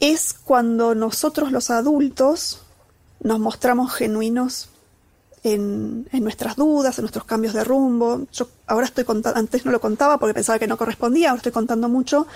[0.00, 2.60] es cuando nosotros los adultos
[3.20, 4.68] nos mostramos genuinos
[5.44, 8.26] en, nuestras dudas, en nuestros cambios de rumbo.
[8.32, 11.52] Yo ahora estoy contando, antes no lo contaba porque pensaba que no correspondía, ahora estoy
[11.52, 12.26] contando mucho.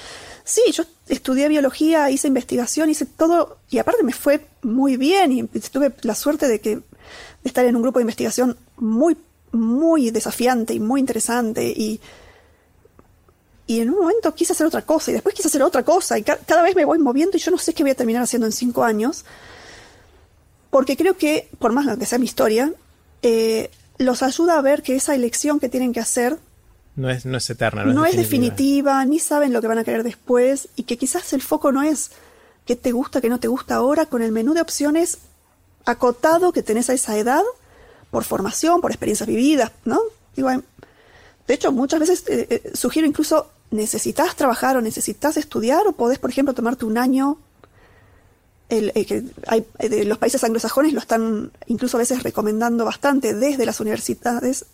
[0.45, 5.43] Sí, yo estudié biología, hice investigación, hice todo, y aparte me fue muy bien y
[5.45, 6.83] tuve la suerte de que de
[7.45, 9.17] estar en un grupo de investigación muy,
[9.53, 12.01] muy desafiante y muy interesante y
[13.69, 16.23] y en un momento quise hacer otra cosa y después quise hacer otra cosa y
[16.23, 18.53] cada vez me voy moviendo y yo no sé qué voy a terminar haciendo en
[18.53, 19.27] cinco años.
[20.71, 22.73] Porque creo que, por más que sea mi historia,
[23.21, 26.39] eh, los ayuda a ver que esa elección que tienen que hacer
[26.97, 29.05] no es, no es eterna, no, es, definitiva.
[29.05, 32.11] ni saben lo que van a querer después y que quizás el foco no es
[32.65, 35.19] qué te gusta, qué no te gusta ahora, con el menú de opciones
[35.85, 37.43] acotado que tenés a esa edad,
[38.11, 40.01] por formación, por experiencias vividas, ¿no?
[40.37, 45.93] Digo, de hecho, muchas veces eh, eh, sugiero incluso, necesitas trabajar o necesitas estudiar o
[45.93, 47.39] podés, por ejemplo, tomarte un año.
[48.69, 49.65] El, eh, que hay,
[50.05, 54.67] los países anglosajones lo están incluso a veces recomendando bastante desde las universidades.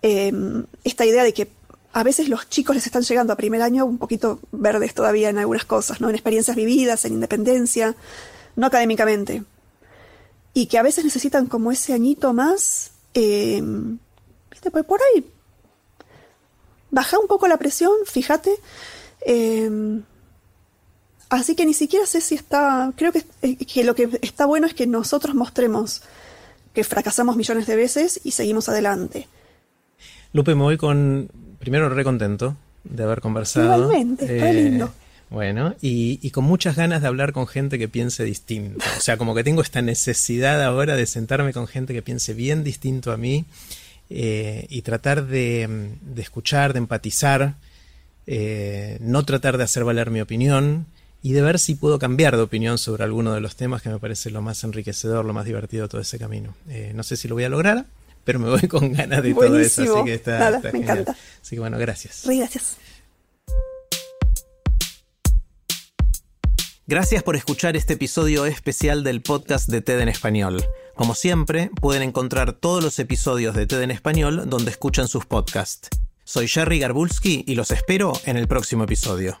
[0.00, 1.50] Em, esta idea de que
[1.92, 5.38] a veces los chicos les están llegando a primer año un poquito verdes todavía en
[5.38, 6.08] algunas cosas, ¿no?
[6.08, 7.94] En experiencias vividas, en independencia,
[8.56, 9.44] no académicamente.
[10.54, 13.62] Y que a veces necesitan como ese añito más, eh,
[14.70, 15.26] Pues por ahí,
[16.90, 18.54] baja un poco la presión, fíjate.
[19.22, 20.02] Em,
[21.28, 24.66] así que ni siquiera sé si está, creo que, eh, que lo que está bueno
[24.66, 26.02] es que nosotros mostremos
[26.74, 29.26] que fracasamos millones de veces y seguimos adelante.
[30.32, 31.28] Lupe, me voy con
[31.58, 33.82] primero re contento de haber conversado.
[33.82, 34.92] Igualmente, eh, lindo.
[35.32, 38.84] Bueno, y, con muchas ganas de hablar con gente que piense distinto.
[38.98, 42.62] O sea, como que tengo esta necesidad ahora de sentarme con gente que piense bien
[42.62, 43.46] distinto a mí
[44.10, 47.54] eh, y tratar de, escuchar, de empatizar,
[48.26, 50.84] eh, no tratar de hacer valer mi opinión
[51.22, 53.98] y de ver si puedo cambiar de opinión sobre alguno de los temas que me
[53.98, 56.54] parece lo más enriquecedor, lo más divertido de todo ese camino.
[56.92, 57.86] no sé si lo voy a lograr,
[58.24, 61.16] pero me voy con ganas de todo eso, así que está, me encanta.
[61.40, 62.24] Así que bueno, gracias.
[62.26, 62.76] gracias.
[66.92, 70.62] Gracias por escuchar este episodio especial del podcast de TED en Español.
[70.94, 75.88] Como siempre, pueden encontrar todos los episodios de TED en Español donde escuchan sus podcasts.
[76.24, 79.40] Soy Jerry Garbulski y los espero en el próximo episodio.